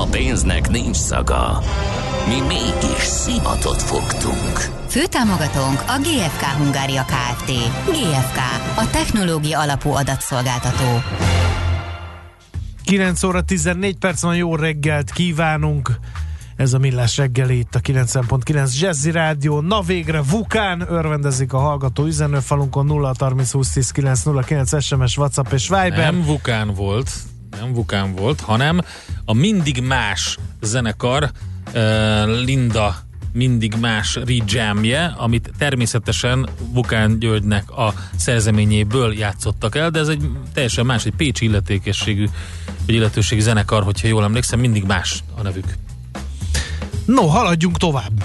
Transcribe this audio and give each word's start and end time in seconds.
A 0.00 0.06
pénznek 0.10 0.70
nincs 0.70 0.96
szaga. 0.96 1.62
Mi 2.28 2.40
mégis 2.40 3.02
szimatot 3.02 3.82
fogtunk. 3.82 4.58
Főtámogatónk 4.88 5.80
a 5.86 5.98
GFK 6.00 6.42
Hungária 6.42 7.04
Kft. 7.04 7.50
GFK, 7.86 8.38
a 8.76 8.90
technológia 8.90 9.60
alapú 9.60 9.90
adatszolgáltató. 9.90 11.02
9 12.84 13.22
óra 13.22 13.42
14 13.42 13.96
perc 13.96 14.22
van, 14.22 14.36
jó 14.36 14.56
reggelt 14.56 15.10
kívánunk! 15.10 15.98
Ez 16.56 16.72
a 16.72 16.78
Millás 16.78 17.16
reggeli 17.16 17.58
itt 17.58 17.74
a 17.74 17.80
90.9 17.80 18.78
Jazzy 18.80 19.10
Rádió. 19.10 19.60
Na 19.60 19.80
végre 19.80 20.22
Vukán 20.22 20.84
örvendezik 20.88 21.52
a 21.52 21.58
hallgató 21.58 22.04
üzenőfalunkon 22.04 22.86
0 22.86 23.12
30 23.18 23.50
20 23.50 23.72
10 23.72 23.90
9 23.90 24.22
0 24.22 24.42
9 24.42 24.82
SMS, 24.82 25.16
WhatsApp 25.16 25.52
és 25.52 25.68
Viber. 25.68 25.96
Nem 25.96 26.22
Vukán 26.22 26.74
volt, 26.74 27.10
nem 27.60 27.72
Vukán 27.72 28.14
volt, 28.14 28.40
hanem 28.40 28.80
a 29.24 29.32
Mindig 29.32 29.82
Más 29.82 30.38
zenekar 30.60 31.30
Linda 32.44 32.96
mindig 33.32 33.74
más 33.80 34.18
rejamje, 34.26 35.14
amit 35.16 35.50
természetesen 35.58 36.48
Vukán 36.72 37.18
Györgynek 37.18 37.70
a 37.70 37.94
szerzeményéből 38.16 39.12
játszottak 39.12 39.76
el, 39.76 39.90
de 39.90 39.98
ez 39.98 40.08
egy 40.08 40.30
teljesen 40.54 40.86
más, 40.86 41.04
egy 41.04 41.14
pécsi 41.16 41.44
illetékességű, 41.44 42.26
vagy 42.86 42.94
illetőségi 42.94 43.40
zenekar, 43.40 43.82
hogyha 43.82 44.08
jól 44.08 44.24
emlékszem, 44.24 44.60
mindig 44.60 44.84
más 44.84 45.24
a 45.38 45.42
nevük. 45.42 45.74
No, 47.06 47.26
haladjunk 47.26 47.78
tovább. 47.78 48.24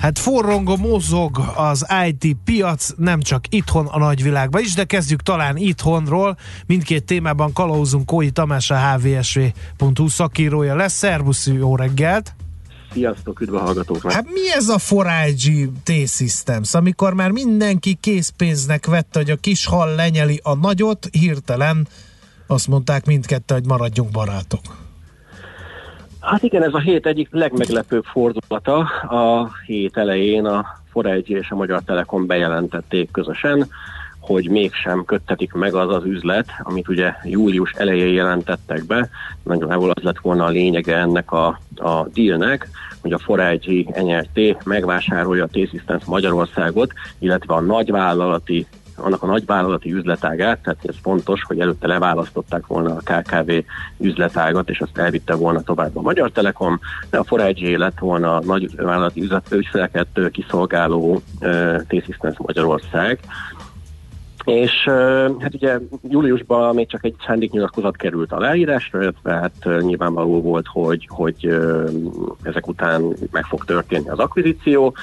Hát 0.00 0.18
forrongó 0.18 0.76
mozog 0.76 1.52
az 1.56 1.86
IT 2.06 2.36
piac, 2.44 2.90
nem 2.96 3.20
csak 3.20 3.44
itthon 3.48 3.86
a 3.86 3.98
nagyvilágban 3.98 4.60
is, 4.60 4.74
de 4.74 4.84
kezdjük 4.84 5.22
talán 5.22 5.56
itthonról. 5.56 6.36
Mindkét 6.66 7.04
témában 7.04 7.52
kalauzunk 7.52 8.06
Kói 8.06 8.30
Tamás, 8.30 8.70
a 8.70 8.76
hvsv.hu 8.76 10.08
szakírója 10.08 10.74
lesz. 10.74 10.92
Szervusz, 10.92 11.46
jó 11.46 11.76
reggelt! 11.76 12.34
Sziasztok, 12.92 13.40
üdv 13.40 13.54
a 13.54 13.58
hallgatóknak! 13.58 14.12
Hát 14.12 14.24
mi 14.24 14.52
ez 14.54 14.68
a 14.68 14.78
4IG 14.78 15.68
T-Systems, 15.82 16.74
amikor 16.74 17.14
már 17.14 17.30
mindenki 17.30 17.94
készpénznek 17.94 18.86
vette, 18.86 19.18
hogy 19.18 19.30
a 19.30 19.36
kis 19.36 19.66
hal 19.66 19.94
lenyeli 19.94 20.40
a 20.42 20.54
nagyot, 20.54 21.08
hirtelen 21.10 21.88
azt 22.46 22.68
mondták 22.68 23.06
mindkettő, 23.06 23.54
hogy 23.54 23.66
maradjunk 23.66 24.10
barátok. 24.10 24.79
Hát 26.20 26.42
igen, 26.42 26.62
ez 26.62 26.74
a 26.74 26.78
hét 26.78 27.06
egyik 27.06 27.28
legmeglepőbb 27.30 28.04
fordulata. 28.04 28.78
A 29.08 29.50
hét 29.66 29.96
elején 29.96 30.44
a 30.44 30.66
Foregy 30.90 31.30
és 31.30 31.50
a 31.50 31.54
Magyar 31.54 31.82
Telekom 31.82 32.26
bejelentették 32.26 33.10
közösen, 33.10 33.68
hogy 34.20 34.50
mégsem 34.50 35.04
köttetik 35.04 35.52
meg 35.52 35.74
az 35.74 35.94
az 35.94 36.04
üzlet, 36.04 36.46
amit 36.62 36.88
ugye 36.88 37.14
július 37.24 37.72
elején 37.72 38.12
jelentettek 38.12 38.86
be. 38.86 39.08
Nagyjából 39.42 39.90
az 39.90 40.02
lett 40.02 40.18
volna 40.18 40.44
a 40.44 40.48
lényege 40.48 40.96
ennek 40.96 41.32
a, 41.32 41.46
a 41.76 42.08
dealnek, 42.14 42.68
hogy 43.00 43.12
a 43.12 43.18
Foregy 43.18 43.86
NRT 44.02 44.64
megvásárolja 44.64 45.44
a 45.44 45.48
T-Systems 45.52 46.04
Magyarországot, 46.04 46.92
illetve 47.18 47.54
a 47.54 47.60
nagyvállalati 47.60 48.66
annak 49.02 49.22
a 49.22 49.26
nagyvállalati 49.26 49.92
üzletágát, 49.92 50.58
tehát 50.62 50.84
ez 50.84 50.94
fontos, 51.02 51.42
hogy 51.42 51.60
előtte 51.60 51.86
leválasztották 51.86 52.66
volna 52.66 52.96
a 52.96 53.12
KKV 53.12 53.50
üzletágat, 53.98 54.70
és 54.70 54.80
azt 54.80 54.98
elvitte 54.98 55.34
volna 55.34 55.60
tovább 55.62 55.96
a 55.96 56.00
Magyar 56.00 56.30
Telekom, 56.30 56.80
de 57.10 57.18
a 57.18 57.24
Forage 57.24 57.78
lett 57.78 57.98
volna 57.98 58.36
a 58.36 58.44
nagyvállalati 58.44 59.28
ügyfeleket 59.50 60.30
kiszolgáló 60.30 61.22
uh, 61.40 61.82
T-Systems 61.88 62.38
Magyarország, 62.38 63.18
és 64.44 64.88
hát 65.38 65.54
ugye 65.54 65.78
júliusban 66.08 66.74
még 66.74 66.88
csak 66.88 67.04
egy 67.04 67.14
szándéknyilatkozat 67.26 67.96
került 67.96 68.32
a 68.32 68.38
leírásra, 68.38 69.02
illetve 69.02 69.32
hát 69.32 69.80
nyilvánvaló 69.80 70.40
volt, 70.40 70.66
hogy, 70.66 71.08
hogy 71.10 71.58
ezek 72.42 72.66
után 72.66 73.14
meg 73.30 73.44
fog 73.44 73.64
történni 73.64 74.08
az 74.08 74.18
akvizíció, 74.18 74.94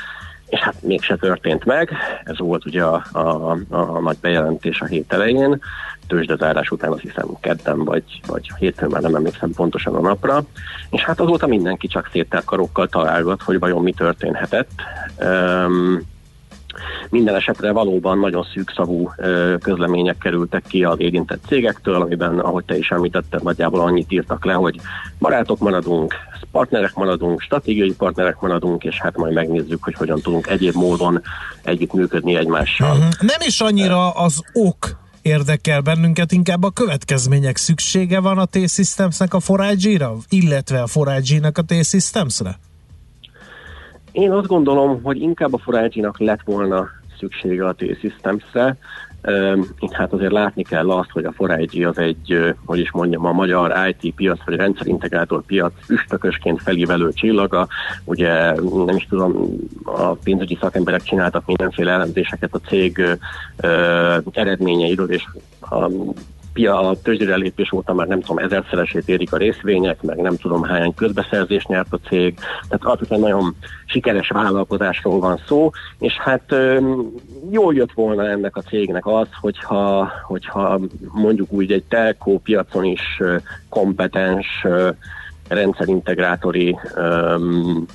és 0.50 0.60
hát 0.60 0.76
mégse 0.82 1.16
történt 1.16 1.66
meg. 1.66 1.92
Ez 2.24 2.38
volt 2.40 2.66
ugye 2.66 2.84
a, 2.84 3.06
a, 3.12 3.20
a, 3.20 3.58
a 3.70 4.00
nagy 4.00 4.18
bejelentés 4.22 4.82
a 4.82 4.86
hét 4.86 5.14
elején, 5.14 5.62
tőzsdezárás 6.08 6.72
után 6.72 6.92
azt 6.92 7.02
hiszem 7.02 7.28
kedden 7.40 7.84
vagy, 7.84 8.04
vagy 8.28 8.52
hétfőn 8.60 8.90
már 8.90 9.02
nem 9.02 9.16
emlékszem 9.16 9.52
pontosan 9.52 9.96
a 9.96 10.02
napra, 10.02 10.44
és 10.90 11.04
hát 11.04 11.20
azóta 11.20 11.48
mindenki 11.48 11.88
csak 11.88 12.10
széttel 12.12 12.44
karokkal 12.46 12.88
találgat, 12.88 13.42
hogy 13.42 13.60
vajon 13.60 13.84
mi 13.84 13.92
történhetett. 13.92 14.70
Um, 15.20 16.02
minden 17.10 17.36
esetre 17.36 17.72
valóban 17.72 18.20
nagyon 18.20 18.48
szűkszavú 18.54 19.12
közlemények 19.62 20.18
kerültek 20.18 20.64
ki 20.68 20.84
az 20.84 21.00
érintett 21.00 21.44
cégektől, 21.48 22.02
amiben, 22.02 22.40
ahogy 22.40 22.66
te 22.66 22.78
is 22.78 22.90
említetted, 22.90 23.44
nagyjából 23.44 23.80
annyit 23.80 24.12
írtak 24.12 24.46
le, 24.46 24.54
hogy 24.54 24.80
barátok 25.20 25.60
maradunk, 25.60 26.14
partnerek 26.52 26.94
maradunk, 26.94 27.42
stratégiai 27.42 27.94
partnerek 27.94 28.40
maradunk, 28.40 28.84
és 28.84 29.00
hát 29.00 29.18
majd 29.18 29.34
megnézzük, 29.34 29.84
hogy 29.84 29.94
hogyan 29.94 30.22
tudunk 30.22 30.48
egyéb 30.48 30.76
módon 30.76 31.22
együttműködni 31.64 32.36
egymással. 32.36 32.90
Uh-huh. 32.90 33.12
Nem 33.20 33.40
is 33.46 33.62
annyira 33.62 34.10
az 34.12 34.42
ok 34.54 34.98
érdekel 35.22 35.82
bennünket, 35.82 36.32
inkább 36.32 36.64
a 36.64 36.70
következmények 36.70 37.58
szüksége 37.58 38.20
van 38.20 38.38
a 38.38 38.46
T-Systemsnek 38.46 39.34
a 39.34 39.40
forage 39.40 40.10
illetve 40.30 40.82
a 40.82 40.88
forage 40.88 41.52
a 41.54 41.62
T-Systemsre? 41.62 42.60
Én 44.18 44.32
azt 44.32 44.48
gondolom, 44.48 45.04
hogy 45.04 45.22
inkább 45.22 45.54
a 45.54 45.58
Forágyinak 45.58 46.20
lett 46.20 46.42
volna 46.46 46.90
szüksége 47.20 47.68
a 47.68 47.74
T-Systems-re. 47.74 48.78
Itt 49.80 49.92
hát 49.92 50.14
azért 50.14 50.32
látni 50.32 50.64
kell 50.64 50.92
azt, 50.92 51.10
hogy 51.10 51.26
a 51.26 51.32
Forágyi 51.32 51.84
az 51.84 51.98
egy, 51.98 52.56
hogy 52.66 52.80
is 52.80 52.92
mondjam, 52.92 53.26
a 53.26 53.32
magyar 53.32 53.74
IT 53.90 54.14
piac, 54.16 54.40
vagy 54.46 54.56
rendszerintegrátor 54.56 55.44
piac 55.46 55.74
üstökösként 55.90 56.62
felívelő 56.62 57.12
csillaga. 57.12 57.68
Ugye 58.04 58.54
nem 58.86 58.96
is 58.96 59.06
tudom, 59.10 59.58
a 59.84 60.12
pénzügyi 60.12 60.58
szakemberek 60.62 61.02
csináltak 61.02 61.46
mindenféle 61.46 61.92
elemzéseket 61.92 62.54
a 62.54 62.68
cég 62.68 63.18
eredményeiről, 64.32 65.12
és 65.12 65.26
a 65.60 65.90
a 66.66 66.96
tőzsdére 67.04 67.36
lépés 67.36 67.72
óta 67.72 67.94
már 67.94 68.08
nem 68.08 68.22
tudom, 68.22 68.38
ezerszeresét 68.38 69.10
érik 69.10 69.34
a 69.34 69.38
részvények, 69.38 70.02
meg 70.02 70.18
nem 70.18 70.36
tudom 70.36 70.64
hány 70.64 70.94
közbeszerzést 70.94 71.68
nyert 71.68 71.94
a 71.94 72.00
cég, 72.08 72.40
tehát 72.68 72.86
alapvetően 72.86 73.20
nagyon 73.20 73.56
sikeres 73.86 74.30
vállalkozásról 74.30 75.20
van 75.20 75.40
szó, 75.48 75.70
és 76.00 76.14
hát 76.14 76.56
jól 77.52 77.74
jött 77.74 77.92
volna 77.92 78.28
ennek 78.28 78.56
a 78.56 78.62
cégnek 78.62 79.06
az, 79.06 79.28
hogyha, 79.42 80.12
hogyha 80.24 80.80
mondjuk 81.12 81.52
úgy 81.52 81.72
egy 81.72 81.84
telkó 81.84 82.40
piacon 82.40 82.84
is 82.84 83.22
kompetens 83.70 84.66
rendszerintegrátori, 85.48 86.78
um, 86.96 87.86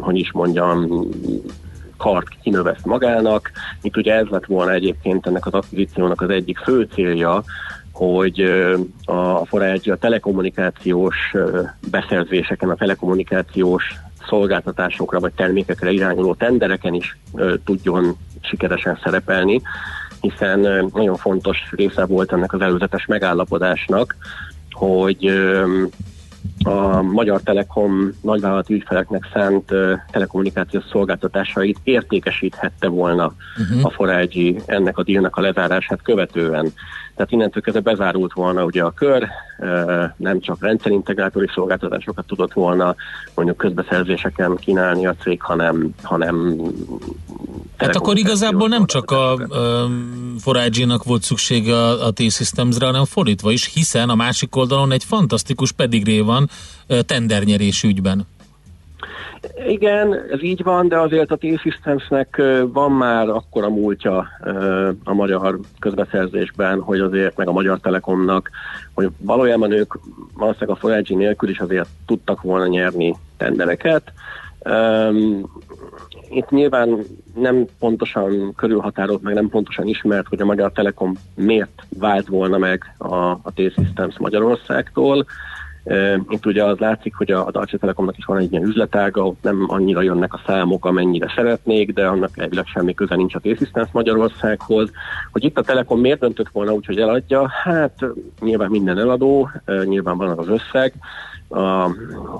hogy 0.00 0.18
is 0.18 0.32
mondjam, 0.32 1.08
kart 2.00 2.28
kinöveszt 2.42 2.84
magának. 2.84 3.50
Itt 3.82 3.96
ugye 3.96 4.14
ez 4.14 4.26
lett 4.26 4.46
volna 4.46 4.72
egyébként 4.72 5.26
ennek 5.26 5.46
az 5.46 5.52
akvizíciónak 5.52 6.20
az 6.20 6.30
egyik 6.30 6.58
fő 6.58 6.88
célja, 6.92 7.42
hogy 8.00 8.40
a 9.04 9.46
Forage 9.46 9.92
a 9.92 9.96
telekommunikációs 9.96 11.16
beszerzéseken, 11.90 12.68
a 12.68 12.74
telekommunikációs 12.74 13.94
szolgáltatásokra 14.28 15.20
vagy 15.20 15.32
termékekre 15.32 15.90
irányuló 15.90 16.34
tendereken 16.34 16.94
is 16.94 17.18
tudjon 17.64 18.16
sikeresen 18.40 18.98
szerepelni, 19.04 19.60
hiszen 20.20 20.90
nagyon 20.94 21.16
fontos 21.16 21.58
része 21.70 22.06
volt 22.06 22.32
ennek 22.32 22.52
az 22.52 22.60
előzetes 22.60 23.06
megállapodásnak, 23.06 24.16
hogy 24.70 25.32
a 26.64 27.02
Magyar 27.02 27.40
Telekom 27.40 28.10
nagyvállalati 28.22 28.74
ügyfeleknek 28.74 29.28
szánt 29.32 29.70
uh, 29.70 29.92
telekommunikációs 30.10 30.84
szolgáltatásait 30.90 31.78
értékesíthette 31.82 32.88
volna 32.88 33.32
uh-huh. 33.58 33.86
a 33.86 33.90
Forágyi 33.90 34.60
ennek 34.66 34.98
a 34.98 35.02
dílnak 35.02 35.36
a 35.36 35.40
lezárását 35.40 36.02
követően. 36.02 36.72
Tehát 37.20 37.34
innentől 37.34 37.62
kezdve 37.62 37.90
bezárult 37.90 38.32
volna 38.32 38.64
ugye 38.64 38.82
a 38.82 38.90
kör, 38.90 39.28
nem 40.16 40.40
csak 40.40 40.56
rendszerintegrátori 40.60 41.46
szolgáltatásokat 41.54 42.26
tudott 42.26 42.52
volna 42.52 42.94
mondjuk 43.34 43.56
közbeszerzéseken 43.56 44.56
kínálni 44.56 45.06
a 45.06 45.14
cég, 45.22 45.42
hanem, 45.42 45.94
hanem 46.02 46.56
Hát 47.76 47.96
akkor 47.96 48.16
igazából 48.16 48.68
nem 48.68 48.86
csak 48.86 49.10
a, 49.10 49.32
a 49.32 49.88
Forágyinak 50.38 51.04
volt 51.04 51.22
szüksége 51.22 51.74
a, 51.74 52.06
a 52.06 52.10
T-Systemsre, 52.10 52.86
hanem 52.86 53.04
fordítva 53.04 53.50
is, 53.50 53.72
hiszen 53.72 54.08
a 54.08 54.14
másik 54.14 54.56
oldalon 54.56 54.92
egy 54.92 55.04
fantasztikus 55.04 55.72
pedigré 55.72 56.20
van 56.20 56.49
tendernyerés 57.06 57.82
ügyben. 57.82 58.26
Igen, 59.66 60.14
ez 60.30 60.42
így 60.42 60.62
van, 60.62 60.88
de 60.88 60.98
azért 60.98 61.30
a 61.30 61.36
T-Systemsnek 61.36 62.42
van 62.72 62.92
már 62.92 63.28
akkora 63.28 63.68
múltja 63.68 64.28
a 65.04 65.12
magyar 65.12 65.60
közbeszerzésben, 65.78 66.80
hogy 66.80 67.00
azért 67.00 67.36
meg 67.36 67.48
a 67.48 67.52
Magyar 67.52 67.80
Telekomnak, 67.80 68.50
hogy 68.94 69.10
valójában 69.18 69.70
ők 69.70 69.94
valószínűleg 70.34 70.76
a 70.76 70.80
Forágyi 70.80 71.14
nélkül 71.14 71.48
is 71.48 71.58
azért 71.58 71.88
tudtak 72.06 72.42
volna 72.42 72.66
nyerni 72.66 73.14
tendereket. 73.36 74.12
Itt 76.30 76.50
nyilván 76.50 76.98
nem 77.34 77.64
pontosan 77.78 78.54
körülhatárolt, 78.54 79.22
meg 79.22 79.34
nem 79.34 79.48
pontosan 79.48 79.86
ismert, 79.86 80.28
hogy 80.28 80.40
a 80.40 80.44
Magyar 80.44 80.72
Telekom 80.72 81.14
miért 81.34 81.86
vált 81.98 82.26
volna 82.26 82.58
meg 82.58 82.94
a, 82.98 83.14
a 83.24 83.52
T-Systems 83.54 84.18
Magyarországtól. 84.18 85.26
Itt 86.28 86.46
ugye 86.46 86.64
az 86.64 86.78
látszik, 86.78 87.14
hogy 87.14 87.30
a, 87.30 87.50
Deutsche 87.50 87.78
Telekomnak 87.78 88.18
is 88.18 88.24
van 88.24 88.38
egy 88.38 88.52
ilyen 88.52 88.64
üzletága, 88.64 89.26
ott 89.26 89.42
nem 89.42 89.64
annyira 89.68 90.02
jönnek 90.02 90.34
a 90.34 90.40
számok, 90.46 90.84
amennyire 90.84 91.32
szeretnék, 91.36 91.92
de 91.92 92.06
annak 92.06 92.38
elvileg 92.38 92.66
semmi 92.66 92.94
köze 92.94 93.16
nincs 93.16 93.34
a 93.34 93.38
T-Systems 93.38 93.88
Magyarországhoz. 93.92 94.90
Hogy 95.32 95.44
itt 95.44 95.58
a 95.58 95.62
Telekom 95.62 96.00
miért 96.00 96.20
döntött 96.20 96.48
volna 96.48 96.72
úgy, 96.72 96.86
hogy 96.86 96.98
eladja? 96.98 97.48
Hát 97.48 98.04
nyilván 98.40 98.70
minden 98.70 98.98
eladó, 98.98 99.50
nyilván 99.84 100.16
van 100.16 100.38
az 100.38 100.48
összeg, 100.48 100.94
a 101.50 101.90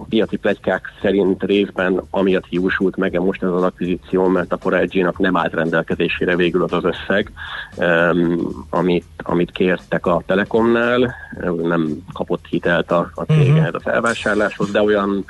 piaci 0.08 0.36
plegykák 0.36 0.92
szerint 1.02 1.42
részben 1.42 2.02
amiatt 2.10 2.46
jósult 2.48 2.96
meg 2.96 3.20
most 3.20 3.42
ez 3.42 3.50
az 3.50 3.62
akvizíció, 3.62 4.26
mert 4.26 4.52
a 4.52 4.58
Forage-nak 4.58 5.18
nem 5.18 5.36
állt 5.36 5.52
rendelkezésére 5.52 6.36
végül 6.36 6.62
az 6.62 6.72
az 6.72 6.84
összeg, 6.84 7.32
um, 7.76 8.66
amit, 8.70 9.04
amit 9.16 9.50
kértek 9.50 10.06
a 10.06 10.22
Telekomnál, 10.26 11.14
nem 11.62 11.96
kapott 12.12 12.46
hitelt 12.46 12.90
a, 12.90 13.10
a 13.14 13.22
cég 13.22 13.52
uh-huh. 13.52 13.68
a 13.72 13.80
felvásárláshoz, 13.80 14.70
de 14.70 14.82
olyan 14.82 15.24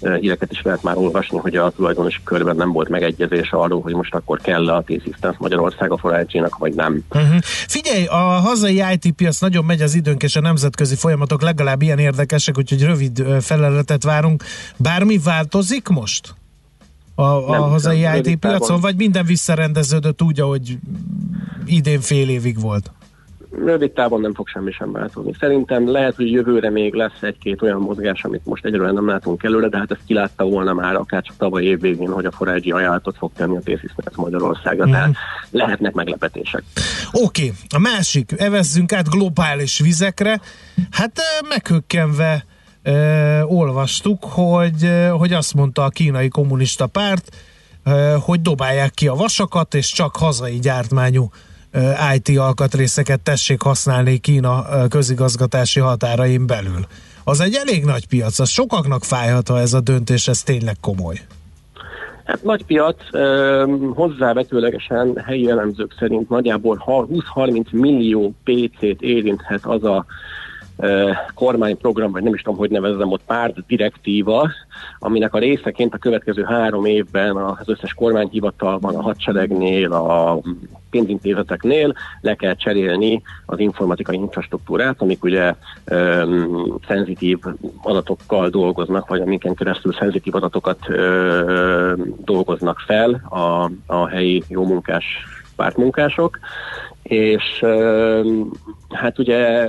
híreket 0.00 0.52
is 0.52 0.62
lehet 0.62 0.82
már 0.82 0.96
olvasni, 0.96 1.38
hogy 1.38 1.56
a 1.56 1.70
tulajdonosi 1.70 2.20
körben 2.24 2.56
nem 2.56 2.72
volt 2.72 2.88
megegyezés 2.88 3.50
arról, 3.50 3.80
hogy 3.80 3.94
most 3.94 4.14
akkor 4.14 4.40
kell 4.40 4.68
a 4.68 4.82
T-Systems 4.82 5.36
Magyarország 5.38 5.90
a 5.90 5.96
Forage-nak, 5.96 6.58
vagy 6.58 6.74
nem. 6.74 7.04
Uh-huh. 7.10 7.38
Figyelj, 7.66 8.04
a 8.04 8.16
hazai 8.16 8.82
IT 8.92 9.12
piac 9.12 9.40
nagyon 9.40 9.64
megy 9.64 9.82
az 9.82 9.94
időnk, 9.94 10.22
és 10.22 10.36
a 10.36 10.40
nemzetközi 10.40 10.94
folyamatok 10.94 11.42
legalább 11.42 11.82
ilyen 11.82 11.98
érdekesek, 11.98 12.58
úgyhogy 12.58 12.82
rövid 12.82 13.24
feleletet 13.40 14.04
várunk. 14.04 14.44
Bármi 14.76 15.18
változik 15.18 15.88
most? 15.88 16.34
A, 17.14 17.22
a 17.22 17.50
nem, 17.50 17.60
hazai 17.60 18.00
nem, 18.00 18.16
IT 18.16 18.36
piacon, 18.36 18.80
vagy 18.80 18.96
minden 18.96 19.24
visszarendeződött 19.24 20.22
úgy, 20.22 20.40
ahogy 20.40 20.78
idén 21.66 22.00
fél 22.00 22.28
évig 22.28 22.60
volt? 22.60 22.90
Rövid 23.64 23.90
távon 23.90 24.20
nem 24.20 24.34
fog 24.34 24.48
semmi 24.48 24.70
sem 24.70 24.92
változni. 24.92 25.32
Szerintem 25.40 25.90
lehet, 25.90 26.14
hogy 26.14 26.30
jövőre 26.30 26.70
még 26.70 26.94
lesz 26.94 27.22
egy-két 27.22 27.62
olyan 27.62 27.80
mozgás, 27.80 28.24
amit 28.24 28.44
most 28.44 28.64
egyről 28.64 28.92
nem 28.92 29.06
látunk 29.06 29.42
előre, 29.42 29.68
de 29.68 29.78
hát 29.78 29.90
ezt 29.90 30.00
kilátta 30.06 30.44
volna 30.44 30.72
már 30.72 30.94
akár 30.94 31.22
csak 31.22 31.36
tavaly 31.36 31.64
év 31.64 31.80
végén, 31.80 32.12
hogy 32.12 32.24
a 32.24 32.30
Forage 32.30 32.74
ajánlatot 32.74 33.16
fog 33.16 33.30
tenni 33.36 33.56
a 33.56 33.60
T-Systems 33.60 34.16
Magyarországra, 34.16 34.86
mm. 34.86 34.90
tehát 34.90 35.14
lehetnek 35.50 35.92
meglepetések. 35.92 36.62
Oké, 37.12 37.42
okay. 37.42 37.54
a 37.68 37.78
másik, 37.78 38.32
evezzünk 38.36 38.92
át 38.92 39.08
globális 39.08 39.78
vizekre. 39.78 40.40
Hát 40.90 41.20
meghökkenve 41.48 42.44
e, 42.82 42.92
olvastuk, 43.44 44.24
hogy, 44.24 44.90
hogy 45.10 45.32
azt 45.32 45.54
mondta 45.54 45.84
a 45.84 45.88
kínai 45.88 46.28
kommunista 46.28 46.86
párt, 46.86 47.36
hogy 48.20 48.40
dobálják 48.40 48.90
ki 48.90 49.08
a 49.08 49.14
vasakat, 49.14 49.74
és 49.74 49.92
csak 49.92 50.16
hazai 50.16 50.58
gyártmányú 50.58 51.30
IT 52.14 52.38
alkatrészeket 52.38 53.20
tessék 53.20 53.62
használni 53.62 54.18
Kína 54.18 54.64
közigazgatási 54.88 55.80
határain 55.80 56.46
belül. 56.46 56.86
Az 57.24 57.40
egy 57.40 57.54
elég 57.54 57.84
nagy 57.84 58.06
piac, 58.06 58.38
az 58.38 58.48
sokaknak 58.48 59.04
fájhat, 59.04 59.48
ha 59.48 59.60
ez 59.60 59.72
a 59.72 59.80
döntés, 59.80 60.28
ez 60.28 60.42
tényleg 60.42 60.76
komoly. 60.80 61.20
Hát 62.24 62.42
nagy 62.42 62.64
piac, 62.64 62.96
hozzávetőlegesen 63.94 65.22
helyi 65.26 65.50
elemzők 65.50 65.94
szerint 65.98 66.28
nagyjából 66.28 66.84
20-30 66.86 67.70
millió 67.70 68.34
PC-t 68.44 69.00
érinthet 69.00 69.64
az 69.64 69.84
a 69.84 70.04
kormányprogram, 71.34 72.12
vagy 72.12 72.22
nem 72.22 72.34
is 72.34 72.42
tudom, 72.42 72.58
hogy 72.58 72.70
nevezzem 72.70 73.12
ott 73.12 73.22
párt 73.26 73.66
direktíva, 73.66 74.50
aminek 74.98 75.34
a 75.34 75.38
részeként 75.38 75.94
a 75.94 75.98
következő 75.98 76.42
három 76.42 76.84
évben 76.84 77.36
az 77.36 77.68
összes 77.68 77.94
kormányhivatalban, 77.94 78.94
a 78.94 79.02
hadseregnél, 79.02 79.92
a 79.92 80.40
pénzintézeteknél 80.90 81.94
le 82.20 82.34
kell 82.34 82.54
cserélni 82.54 83.22
az 83.46 83.58
informatikai 83.58 84.16
infrastruktúrát, 84.16 85.02
amik 85.02 85.24
ugye 85.24 85.54
um, 85.90 86.78
szenzitív 86.86 87.38
adatokkal 87.82 88.48
dolgoznak, 88.48 89.08
vagy 89.08 89.20
amiken 89.20 89.54
keresztül 89.54 89.92
szenzitív 89.92 90.34
adatokat 90.34 90.78
uh, 90.88 91.92
dolgoznak 92.24 92.78
fel 92.78 93.22
a, 93.28 93.70
a 93.86 94.08
helyi 94.08 94.42
jómunkás 94.48 95.04
pártmunkások, 95.56 96.38
és 97.02 97.58
uh, 97.62 98.26
hát 98.90 99.18
ugye 99.18 99.68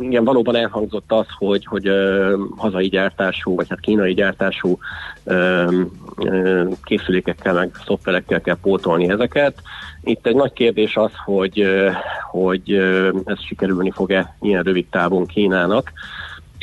igen, 0.00 0.24
valóban 0.24 0.56
elhangzott 0.56 1.12
az, 1.12 1.26
hogy, 1.38 1.66
hogy 1.66 1.88
uh, 1.88 2.32
hazai 2.56 2.88
gyártású, 2.88 3.54
vagy 3.54 3.66
hát 3.68 3.80
kínai 3.80 4.14
gyártású 4.14 4.78
uh, 5.24 5.72
uh, 6.16 6.72
készülékekkel, 6.84 7.54
meg 7.54 7.70
szoftverekkel 7.84 8.40
kell 8.40 8.58
pótolni 8.62 9.10
ezeket. 9.10 9.62
Itt 10.02 10.26
egy 10.26 10.34
nagy 10.34 10.52
kérdés 10.52 10.96
az, 10.96 11.10
hogy, 11.24 11.62
uh, 11.62 11.94
hogy 12.30 12.72
uh, 12.72 13.08
ez 13.24 13.40
sikerülni 13.40 13.90
fog-e 13.90 14.36
ilyen 14.40 14.62
rövid 14.62 14.86
távon 14.90 15.26
Kínának. 15.26 15.92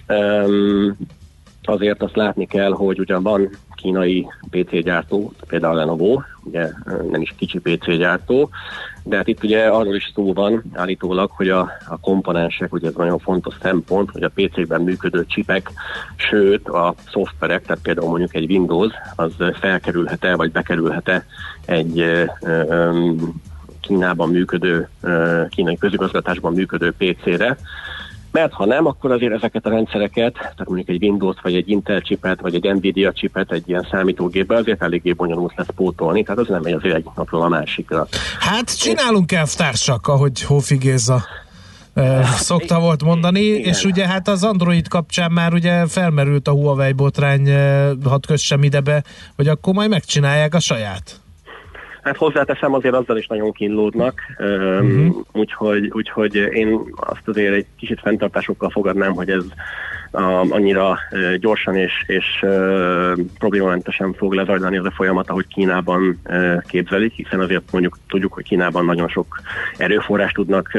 Um, 0.07 0.97
azért 1.69 2.01
azt 2.01 2.15
látni 2.15 2.45
kell, 2.45 2.71
hogy 2.71 2.99
ugyan 2.99 3.23
van 3.23 3.49
kínai 3.75 4.27
PC 4.49 4.83
gyártó, 4.83 5.33
például 5.47 5.75
Lenovo, 5.75 6.21
ugye 6.43 6.69
nem 7.11 7.21
is 7.21 7.33
kicsi 7.37 7.59
PC 7.59 7.97
gyártó, 7.97 8.49
de 9.03 9.15
hát 9.15 9.27
itt 9.27 9.43
ugye 9.43 9.67
arról 9.67 9.95
is 9.95 10.11
szó 10.15 10.33
van 10.33 10.63
állítólag, 10.73 11.31
hogy 11.31 11.49
a, 11.49 11.59
a 11.87 11.99
komponensek, 11.99 12.73
ugye 12.73 12.87
ez 12.87 12.93
nagyon 12.95 13.19
fontos 13.19 13.55
szempont, 13.61 14.11
hogy 14.11 14.23
a 14.23 14.31
PC-ben 14.35 14.81
működő 14.81 15.25
csipek, 15.25 15.71
sőt 16.15 16.67
a 16.67 16.95
szoftverek, 17.11 17.65
tehát 17.65 17.81
például 17.81 18.09
mondjuk 18.09 18.35
egy 18.35 18.51
Windows, 18.51 18.93
az 19.15 19.33
felkerülhet-e, 19.59 20.35
vagy 20.35 20.51
bekerülhet-e 20.51 21.25
egy 21.65 21.99
ö, 21.99 22.23
ö, 22.41 23.11
Kínában 23.81 24.29
működő, 24.29 24.89
kínai 25.49 25.77
közigazgatásban 25.77 26.53
működő 26.53 26.93
PC-re, 26.97 27.57
mert 28.31 28.53
ha 28.53 28.65
nem, 28.65 28.85
akkor 28.85 29.11
azért 29.11 29.33
ezeket 29.33 29.65
a 29.65 29.69
rendszereket, 29.69 30.33
tehát 30.33 30.67
mondjuk 30.67 30.89
egy 30.89 31.03
Windows, 31.03 31.35
vagy 31.41 31.55
egy 31.55 31.69
Intel 31.69 32.01
chipet, 32.01 32.41
vagy 32.41 32.55
egy 32.55 32.73
Nvidia 32.75 33.13
chipet 33.13 33.51
egy 33.51 33.63
ilyen 33.69 33.87
számítógépbe 33.91 34.55
azért 34.55 34.81
eléggé 34.81 35.13
bonyolult 35.13 35.53
lesz 35.55 35.67
pótolni, 35.75 36.23
tehát 36.23 36.39
az 36.41 36.47
nem 36.47 36.61
megy 36.61 36.73
azért 36.73 36.95
egy 36.95 37.05
napról 37.15 37.41
a 37.41 37.47
másikra. 37.47 38.07
Hát 38.39 38.77
csinálunk 38.77 39.31
elvtársak, 39.31 40.07
ahogy 40.07 40.41
Hófi 40.41 40.75
Géza 40.75 41.23
Uh, 41.95 42.23
szokta 42.23 42.79
volt 42.79 43.03
mondani, 43.03 43.39
Igen. 43.39 43.73
és 43.73 43.83
ugye 43.83 44.07
hát 44.07 44.27
az 44.27 44.43
Android 44.43 44.87
kapcsán 44.87 45.31
már 45.31 45.53
ugye 45.53 45.87
felmerült 45.87 46.47
a 46.47 46.51
Huawei 46.51 46.91
botrány, 46.91 47.49
hadd 48.03 48.25
kössem 48.27 48.63
idebe, 48.63 49.03
hogy 49.35 49.47
akkor 49.47 49.73
majd 49.73 49.89
megcsinálják 49.89 50.53
a 50.53 50.59
saját. 50.59 51.21
Hát 52.01 52.17
hozzáteszem, 52.17 52.73
azért 52.73 52.95
azzal 52.95 53.17
is 53.17 53.27
nagyon 53.27 53.51
kínlódnak, 53.51 54.21
uh-huh. 54.37 55.15
úgyhogy, 55.31 55.89
úgyhogy 55.93 56.35
én 56.35 56.79
azt 56.95 57.27
azért 57.27 57.53
egy 57.53 57.65
kicsit 57.77 57.99
fenntartásokkal 57.99 58.69
fogadnám, 58.69 59.13
hogy 59.13 59.29
ez 59.29 59.43
annyira 60.11 60.99
gyorsan 61.39 61.75
és, 61.75 62.03
és 62.05 62.45
problémamentesen 63.37 64.13
fog 64.13 64.33
lezajlani 64.33 64.77
az 64.77 64.85
a 64.85 64.91
folyamat, 64.91 65.29
ahogy 65.29 65.47
Kínában 65.47 66.19
képzelik, 66.67 67.13
hiszen 67.13 67.39
azért 67.39 67.71
mondjuk 67.71 67.97
tudjuk, 68.07 68.33
hogy 68.33 68.43
Kínában 68.43 68.85
nagyon 68.85 69.07
sok 69.07 69.41
erőforrást 69.77 70.35
tudnak 70.35 70.71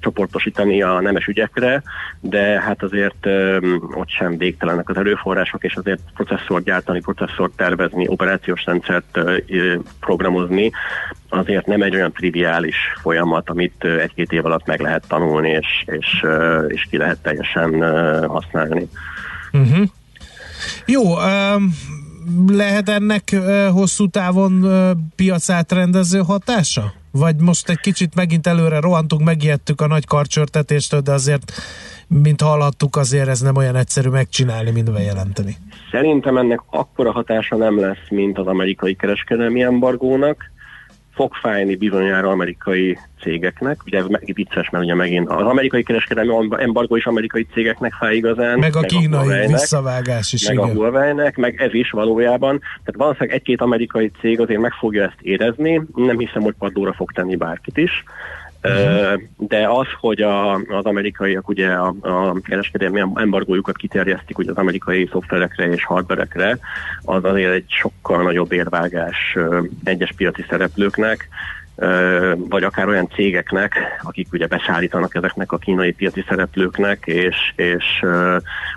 csoportosítani 0.00 0.82
a 0.82 1.00
nemes 1.00 1.26
ügyekre, 1.26 1.82
de 2.20 2.60
hát 2.60 2.82
azért 2.82 3.26
ott 3.94 4.08
sem 4.08 4.38
végtelenek 4.38 4.88
az 4.88 4.96
erőforrások, 4.96 5.64
és 5.64 5.74
azért 5.74 6.00
processzort 6.14 6.64
gyártani, 6.64 7.00
processzort 7.00 7.56
tervezni, 7.56 8.08
operációs 8.08 8.64
rendszert 8.64 9.18
programozni, 10.00 10.70
azért 11.32 11.66
nem 11.66 11.82
egy 11.82 11.94
olyan 11.94 12.12
triviális 12.12 12.76
folyamat, 13.00 13.50
amit 13.50 13.84
egy-két 13.84 14.32
év 14.32 14.44
alatt 14.44 14.66
meg 14.66 14.80
lehet 14.80 15.04
tanulni, 15.08 15.48
és, 15.48 15.84
és, 15.86 16.24
és 16.68 16.86
ki 16.90 16.96
lehet 16.96 17.18
teljesen 17.22 17.82
használni. 18.28 18.88
Uh-huh. 19.52 19.86
Jó, 20.86 21.02
um, 21.02 21.74
lehet 22.46 22.88
ennek 22.88 23.36
hosszú 23.72 24.08
távon 24.08 24.66
piacát 25.16 25.72
rendező 25.72 26.18
hatása? 26.18 26.92
Vagy 27.10 27.36
most 27.36 27.68
egy 27.68 27.80
kicsit 27.80 28.14
megint 28.14 28.46
előre 28.46 28.80
rohantunk, 28.80 29.24
megijedtük 29.24 29.80
a 29.80 29.86
nagy 29.86 30.06
karcsörtetéstől, 30.06 31.00
de 31.00 31.12
azért, 31.12 31.52
mint 32.06 32.40
hallhattuk, 32.40 32.96
azért 32.96 33.28
ez 33.28 33.40
nem 33.40 33.56
olyan 33.56 33.76
egyszerű 33.76 34.08
megcsinálni, 34.08 34.70
mint 34.70 34.92
bejelenteni. 34.92 35.56
Szerintem 35.90 36.36
ennek 36.36 36.60
akkora 36.70 37.12
hatása 37.12 37.56
nem 37.56 37.80
lesz, 37.80 38.08
mint 38.08 38.38
az 38.38 38.46
amerikai 38.46 38.94
kereskedelmi 38.94 39.62
embargónak 39.62 40.50
fog 41.14 41.34
fájni 41.34 41.76
bizonyára 41.76 42.28
amerikai 42.28 42.98
cégeknek. 43.20 43.80
Ugye 43.86 43.98
ez 43.98 44.04
vicces, 44.34 44.70
mert 44.70 44.84
ugye 44.84 44.94
megint 44.94 45.28
az 45.28 45.46
amerikai 45.46 45.82
kereskedelmi 45.82 46.48
embargó 46.56 46.96
is 46.96 47.06
amerikai 47.06 47.46
cégeknek 47.52 47.92
fáj 47.92 48.16
igazán. 48.16 48.58
Meg 48.58 48.76
a 48.76 48.80
meg 48.80 48.88
kínai 48.88 49.44
a 49.44 49.46
visszavágás 49.46 50.32
is. 50.32 50.46
Meg 50.46 50.56
igen. 50.56 50.68
a 50.68 50.72
huawei 50.72 51.32
meg 51.36 51.60
ez 51.60 51.74
is 51.74 51.90
valójában. 51.90 52.58
Tehát 52.58 52.94
valószínűleg 52.96 53.36
egy-két 53.36 53.60
amerikai 53.60 54.10
cég 54.20 54.40
azért 54.40 54.60
meg 54.60 54.72
fogja 54.72 55.02
ezt 55.02 55.20
érezni. 55.20 55.82
Nem 55.94 56.18
hiszem, 56.18 56.42
hogy 56.42 56.54
padlóra 56.58 56.92
fog 56.92 57.12
tenni 57.12 57.36
bárkit 57.36 57.76
is. 57.76 58.04
Uh-huh. 58.64 59.22
De 59.36 59.68
az, 59.68 59.86
hogy 60.00 60.20
a, 60.20 60.54
az 60.54 60.84
amerikaiak 60.84 61.48
ugye 61.48 61.68
a, 61.68 61.94
a 62.00 62.40
kereskedelmi 62.40 63.00
embargójukat 63.14 63.76
kiterjesztik 63.76 64.38
ugye 64.38 64.50
az 64.50 64.56
amerikai 64.56 65.08
szoftverekre 65.12 65.68
és 65.68 65.84
hardverekre, 65.84 66.58
az 67.02 67.24
azért 67.24 67.52
egy 67.52 67.64
sokkal 67.68 68.22
nagyobb 68.22 68.52
érvágás 68.52 69.36
egyes 69.84 70.12
piaci 70.16 70.44
szereplőknek, 70.48 71.28
vagy 72.48 72.62
akár 72.62 72.88
olyan 72.88 73.08
cégeknek, 73.14 74.00
akik 74.02 74.28
ugye 74.32 74.46
beszállítanak 74.46 75.14
ezeknek 75.14 75.52
a 75.52 75.58
kínai 75.58 75.92
piaci 75.92 76.24
szereplőknek, 76.28 77.02
és, 77.06 77.36
és 77.56 77.84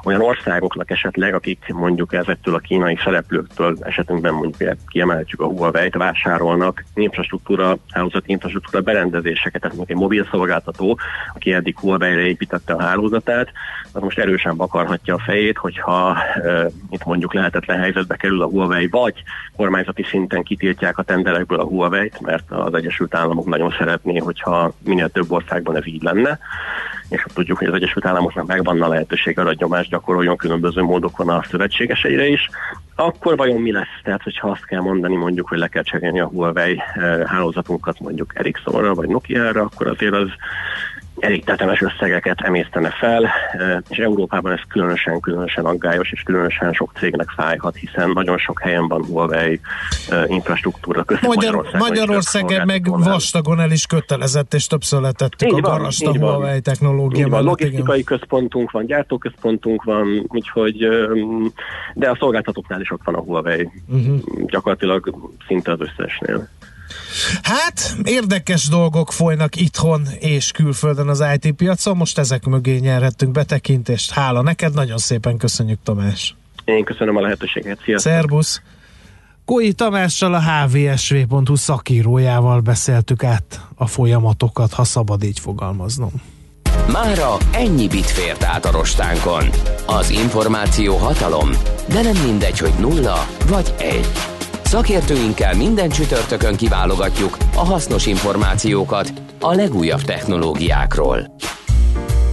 olyan 0.03 0.21
országoknak 0.21 0.91
esetleg, 0.91 1.33
akik 1.33 1.65
mondjuk 1.73 2.13
ezektől 2.13 2.55
a 2.55 2.59
kínai 2.59 2.97
szereplőktől 3.03 3.77
esetünkben 3.81 4.33
mondjuk 4.33 4.75
kiemelhetjük 4.87 5.41
a 5.41 5.47
Huawei-t, 5.47 5.95
vásárolnak 5.95 6.83
infrastruktúra, 6.93 7.77
hálózati 7.89 8.31
infrastruktúra 8.31 8.81
berendezéseket, 8.81 9.61
tehát 9.61 9.77
mondjuk 9.77 9.97
egy 9.97 10.03
mobil 10.03 10.27
szolgáltató, 10.31 10.99
aki 11.33 11.53
eddig 11.53 11.79
Huawei-re 11.79 12.21
építette 12.21 12.73
a 12.73 12.81
hálózatát, 12.81 13.51
az 13.91 14.01
most 14.01 14.19
erősen 14.19 14.55
bakarhatja 14.55 15.13
a 15.13 15.23
fejét, 15.25 15.57
hogyha 15.57 16.17
e, 16.23 16.67
itt 16.89 17.03
mondjuk 17.03 17.33
lehetetlen 17.33 17.79
helyzetbe 17.79 18.15
kerül 18.15 18.41
a 18.41 18.47
Huawei, 18.47 18.87
vagy 18.87 19.23
kormányzati 19.55 20.03
szinten 20.03 20.43
kitiltják 20.43 20.97
a 20.97 21.03
tenderekből 21.03 21.59
a 21.59 21.63
Huawei-t, 21.63 22.21
mert 22.21 22.51
az 22.51 22.73
Egyesült 22.85 23.15
Államok 23.15 23.45
nagyon 23.45 23.75
szeretné, 23.77 24.17
hogyha 24.17 24.71
minél 24.83 25.09
több 25.09 25.31
országban 25.31 25.75
ez 25.75 25.87
így 25.87 26.01
lenne, 26.01 26.39
és 27.09 27.25
tudjuk, 27.33 27.57
hogy 27.57 27.67
az 27.67 27.73
Egyesült 27.73 28.05
Államoknak 28.05 28.45
megvan 28.45 28.81
a 28.81 28.87
lehetőség 28.87 29.39
arra, 29.39 29.47
hogy 29.47 29.59
nyomást 29.59 29.89
gyakoroljon 29.89 30.37
különböző 30.37 30.81
módokon 30.81 31.29
a 31.29 31.43
szövetségeseire 31.49 32.27
is, 32.27 32.49
akkor 32.95 33.37
vajon 33.37 33.61
mi 33.61 33.71
lesz? 33.71 33.99
Tehát, 34.03 34.23
hogyha 34.23 34.49
azt 34.49 34.65
kell 34.65 34.81
mondani 34.81 35.15
mondjuk, 35.15 35.47
hogy 35.47 35.57
le 35.57 35.67
kell 35.67 35.83
cserélni 35.83 36.19
a 36.19 36.27
Huawei 36.27 36.81
eh, 36.93 37.21
hálózatunkat 37.25 37.99
mondjuk 37.99 38.31
Ericssonra 38.35 38.93
vagy 38.93 39.07
Nokia-ra, 39.07 39.61
akkor 39.61 39.87
azért 39.87 40.13
az 40.13 40.29
elég 41.19 41.43
tetemes 41.43 41.81
összegeket 41.81 42.41
emésztene 42.41 42.89
fel, 42.89 43.29
és 43.89 43.97
Európában 43.97 44.51
ez 44.51 44.59
különösen, 44.67 45.19
különösen 45.19 45.65
aggályos, 45.65 46.11
és 46.11 46.21
különösen 46.21 46.73
sok 46.73 46.91
cégnek 46.99 47.29
fájhat, 47.29 47.75
hiszen 47.75 48.09
nagyon 48.09 48.37
sok 48.37 48.61
helyen 48.61 48.87
van 48.87 49.05
Huawei 49.05 49.59
infrastruktúra 50.27 51.03
között 51.03 51.23
Magyar, 51.23 51.67
Magyarország 51.77 52.65
meg 52.65 52.89
vastagon 52.89 53.59
el 53.59 53.71
is 53.71 53.85
kötelezett, 53.85 54.53
és 54.53 54.67
többször 54.67 55.01
letettük 55.01 55.51
így 55.51 55.57
a 55.57 55.61
garast 55.61 56.05
a 56.05 56.17
Huawei 56.17 56.61
technológia 56.61 57.27
mellett. 57.27 57.45
Logisztikai 57.45 57.99
igen. 57.99 58.17
központunk 58.17 58.71
van, 58.71 58.85
gyártóközpontunk 58.85 59.83
van, 59.83 60.25
úgyhogy, 60.27 60.87
de 61.93 62.09
a 62.09 62.15
szolgáltatóknál 62.19 62.81
is 62.81 62.91
ott 62.91 63.01
van 63.03 63.15
a 63.15 63.19
Huawei, 63.19 63.69
uh-huh. 63.87 64.19
gyakorlatilag 64.45 65.15
szinte 65.47 65.71
az 65.71 65.79
összesnél. 65.79 66.47
Hát, 67.41 67.95
érdekes 68.03 68.67
dolgok 68.67 69.11
folynak 69.11 69.55
itthon 69.55 70.07
és 70.19 70.51
külföldön 70.51 71.07
az 71.07 71.23
IT 71.33 71.51
piacon, 71.51 71.97
most 71.97 72.17
ezek 72.17 72.45
mögé 72.45 72.77
nyerhettünk 72.77 73.31
betekintést. 73.31 74.11
Hála 74.11 74.41
neked, 74.41 74.73
nagyon 74.73 74.97
szépen 74.97 75.37
köszönjük 75.37 75.79
Tamás. 75.83 76.35
Én 76.65 76.83
köszönöm 76.83 77.15
a 77.15 77.21
lehetőséget, 77.21 77.79
sziasztok! 77.83 78.11
Szerbusz! 78.11 78.61
Kói 79.45 79.73
Tamással 79.73 80.33
a 80.33 80.41
hvsv.hu 80.41 81.55
szakírójával 81.55 82.59
beszéltük 82.59 83.23
át 83.23 83.61
a 83.75 83.87
folyamatokat, 83.87 84.73
ha 84.73 84.83
szabad 84.83 85.23
így 85.23 85.39
fogalmaznom. 85.39 86.11
Mára 86.91 87.37
ennyi 87.51 87.87
bit 87.87 88.05
fért 88.05 88.43
át 88.43 88.65
a 88.65 88.71
rostánkon. 88.71 89.43
Az 89.85 90.09
információ 90.09 90.95
hatalom, 90.95 91.49
de 91.89 92.01
nem 92.01 92.23
mindegy, 92.25 92.57
hogy 92.57 92.73
nulla 92.79 93.27
vagy 93.47 93.73
egy. 93.77 94.34
Szakértőinkkel 94.75 95.53
minden 95.53 95.89
csütörtökön 95.89 96.55
kiválogatjuk 96.55 97.37
a 97.55 97.65
hasznos 97.65 98.05
információkat 98.05 99.13
a 99.39 99.53
legújabb 99.53 100.01
technológiákról. 100.01 101.35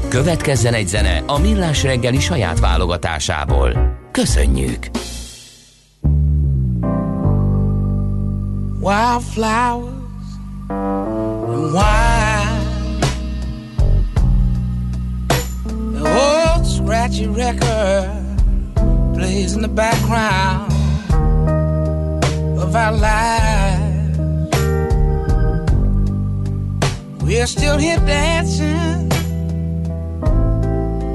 Következzen 0.09 0.75
egy 0.75 0.89
zene 0.89 1.23
a 1.27 1.39
Millás 1.39 1.83
reggeli 1.83 2.21
saját 2.21 2.61
válogatásából. 2.61 3.99
Köszönjük! 4.11 4.87
Wildflowers 8.81 9.93
and 11.47 11.73
wine 11.73 12.61
The 15.93 16.09
old 16.11 16.67
scratchy 16.67 17.27
record 17.27 18.11
plays 19.13 19.53
in 19.53 19.61
the 19.61 19.69
background 19.69 20.82
of 22.73 22.77
our 22.77 22.93
lives. 22.93 24.19
We're 27.23 27.47
still 27.47 27.77
here 27.77 27.99
dancing 27.99 29.13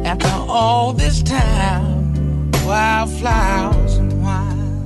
after 0.05 0.29
all 0.47 0.93
this 0.93 1.23
time. 1.23 2.51
Wildflowers 2.63 3.95
and 3.95 4.23
wine. 4.23 4.85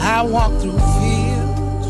I 0.00 0.22
walk 0.22 0.52
through 0.60 0.78
fields 0.98 1.86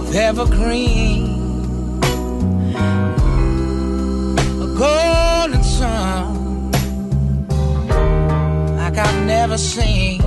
of 0.00 0.14
evergreen 0.14 1.25
golden 4.76 5.64
sun 5.64 6.70
like 8.76 8.98
I've 8.98 9.26
never 9.26 9.56
seen. 9.56 10.25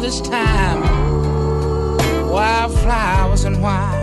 This 0.00 0.20
time. 0.20 0.80
Wildflowers 2.30 3.44
and 3.44 3.62
wine. 3.62 3.99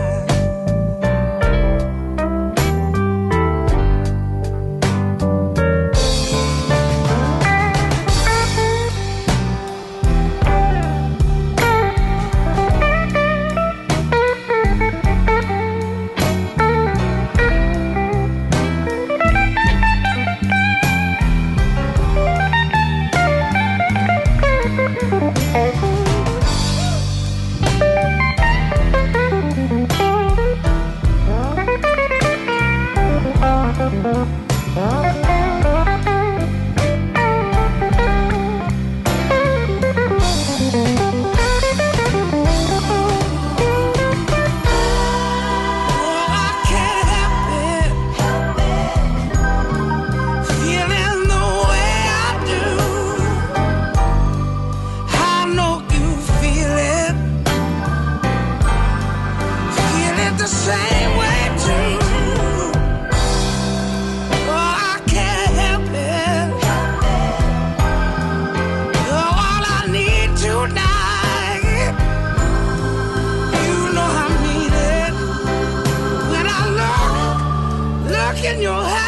Ezt 78.30 79.07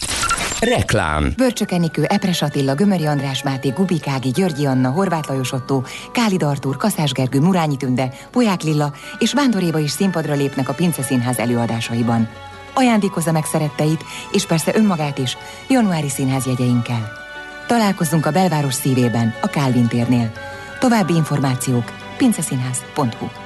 Reklám. 0.61 1.33
Börcsök 1.37 1.71
Enikő, 1.71 2.03
Epres 2.03 2.41
Attila, 2.41 2.75
Gömöri 2.75 3.05
András 3.05 3.43
Máté, 3.43 3.69
Gubikági, 3.69 4.29
Györgyi 4.29 4.65
Anna, 4.65 4.89
Horváth 4.89 5.29
Lajos 5.29 5.51
Otto, 5.51 5.81
Kálid 6.11 6.43
Artúr, 6.43 6.77
Kaszás 6.77 7.11
Gergő, 7.11 7.39
Murányi 7.39 7.77
Tünde, 7.77 8.13
Poják 8.31 8.61
Lilla 8.61 8.93
és 9.19 9.33
Vándoréba 9.33 9.79
is 9.79 9.91
színpadra 9.91 10.33
lépnek 10.33 10.69
a 10.69 10.73
Pince 10.73 11.01
Színház 11.01 11.39
előadásaiban. 11.39 12.29
Ajándékozza 12.73 13.31
meg 13.31 13.45
szeretteit, 13.45 14.03
és 14.31 14.45
persze 14.45 14.71
önmagát 14.75 15.17
is, 15.17 15.37
januári 15.69 16.09
színház 16.09 16.45
jegyeinkkel. 16.45 17.11
Találkozzunk 17.67 18.25
a 18.25 18.31
belváros 18.31 18.73
szívében, 18.73 19.33
a 19.41 19.47
Kálvin 19.47 19.87
térnél. 19.87 20.31
További 20.79 21.13
információk 21.13 21.91
pinceszínház.hu 22.17 23.40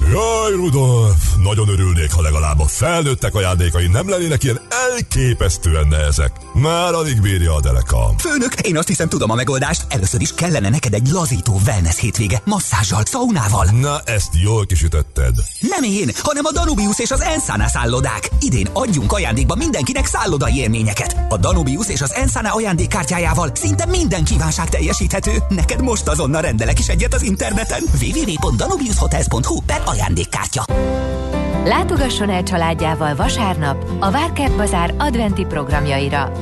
Jaj, 0.00 0.52
Rudolf! 0.54 1.16
Nagyon 1.42 1.68
örülnék, 1.68 2.12
ha 2.12 2.22
legalább 2.22 2.60
a 2.60 2.66
felnőttek 2.66 3.34
ajándékai 3.34 3.86
nem 3.86 4.08
lennének 4.08 4.42
ilyen 4.42 4.60
elképesztően 4.90 5.86
nehezek. 5.88 6.32
Már 6.54 6.94
alig 6.94 7.20
bírja 7.20 7.54
a 7.54 7.60
derekam. 7.60 8.18
Főnök, 8.18 8.54
én 8.62 8.76
azt 8.76 8.88
hiszem 8.88 9.08
tudom 9.08 9.30
a 9.30 9.34
megoldást. 9.34 9.84
Először 9.88 10.20
is 10.20 10.34
kellene 10.34 10.68
neked 10.68 10.94
egy 10.94 11.08
lazító 11.08 11.60
wellness 11.66 11.98
hétvége, 11.98 12.42
masszázsal, 12.44 13.02
szaunával. 13.04 13.66
Na, 13.80 14.00
ezt 14.04 14.28
jól 14.42 14.66
kisütötted. 14.66 15.34
Nem 15.60 15.82
én, 15.82 16.10
hanem 16.22 16.44
a 16.44 16.52
Danubius 16.52 16.98
és 16.98 17.10
az 17.10 17.20
Ensana 17.20 17.68
szállodák. 17.68 18.28
Idén 18.40 18.68
adjunk 18.72 19.12
ajándékba 19.12 19.54
mindenkinek 19.54 20.06
szállodai 20.06 20.56
élményeket. 20.56 21.16
A 21.28 21.36
Danubius 21.36 21.88
és 21.88 22.00
az 22.00 22.12
Ensana 22.12 22.54
ajándékkártyájával 22.54 23.50
szinte 23.54 23.86
minden 23.86 24.24
kívánság 24.24 24.68
teljesíthető. 24.68 25.42
Neked 25.48 25.82
most 25.82 26.08
azonnal 26.08 26.42
rendelek 26.42 26.78
is 26.78 26.88
egyet 26.88 27.14
az 27.14 27.22
interneten. 27.22 27.82
www.danubiushotels.hu 28.00 29.60
per 29.60 29.82
ajándékkártya. 29.90 30.64
Látogasson 31.64 32.30
el 32.30 32.42
családjával 32.42 33.14
vasárnap 33.14 33.84
a 33.98 34.10
Várkert 34.10 34.56
Bazár 34.56 34.94
adventi 34.98 35.44
programjaira. 35.44 36.32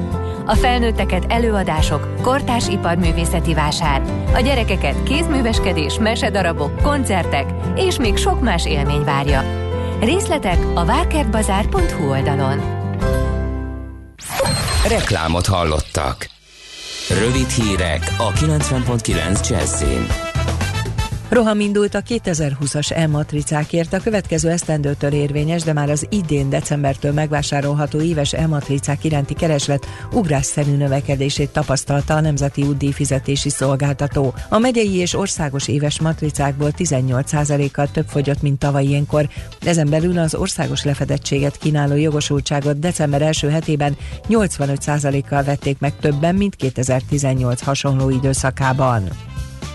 A 0.46 0.54
felnőtteket 0.54 1.24
előadások, 1.28 2.22
kortás 2.22 2.68
iparművészeti 2.68 3.54
vásár, 3.54 4.02
a 4.34 4.40
gyerekeket 4.40 5.02
kézműveskedés, 5.02 5.98
mesedarabok, 5.98 6.82
koncertek 6.82 7.50
és 7.76 7.98
még 7.98 8.16
sok 8.16 8.40
más 8.40 8.66
élmény 8.66 9.04
várja. 9.04 9.44
Részletek 10.00 10.58
a 10.74 10.84
várkertbazár.hu 10.84 12.08
oldalon. 12.08 12.76
Reklámot 14.88 15.46
hallottak. 15.46 16.28
Rövid 17.08 17.48
hírek 17.48 18.14
a 18.18 18.32
90.9 18.32 19.48
Jazzin. 19.48 20.27
Roham 21.28 21.60
indult 21.60 21.94
a 21.94 22.02
2020-as 22.02 22.96
E-matricákért, 22.96 23.92
a 23.92 24.00
következő 24.00 24.50
esztendőtől 24.50 25.12
érvényes, 25.12 25.62
de 25.62 25.72
már 25.72 25.90
az 25.90 26.06
idén 26.10 26.50
decembertől 26.50 27.12
megvásárolható 27.12 28.00
éves 28.00 28.32
E-matricák 28.32 29.04
iránti 29.04 29.34
kereslet 29.34 29.86
ugrásszerű 30.12 30.76
növekedését 30.76 31.50
tapasztalta 31.50 32.14
a 32.14 32.20
Nemzeti 32.20 32.62
Útdíj 32.62 32.90
fizetési 32.90 33.48
szolgáltató. 33.48 34.34
A 34.48 34.58
megyei 34.58 34.94
és 34.94 35.14
országos 35.14 35.68
éves 35.68 36.00
matricákból 36.00 36.70
18%-kal 36.78 37.90
több 37.90 38.06
fogyott, 38.08 38.42
mint 38.42 38.58
tavaly 38.58 38.84
ilyenkor. 38.84 39.28
Ezen 39.60 39.90
belül 39.90 40.18
az 40.18 40.34
országos 40.34 40.84
lefedettséget 40.84 41.56
kínáló 41.56 41.96
jogosultságot 41.96 42.78
december 42.78 43.22
első 43.22 43.48
hetében 43.48 43.96
85%-kal 44.28 45.42
vették 45.42 45.78
meg 45.78 45.92
többen, 46.00 46.34
mint 46.34 46.56
2018 46.56 47.62
hasonló 47.62 48.10
időszakában. 48.10 49.08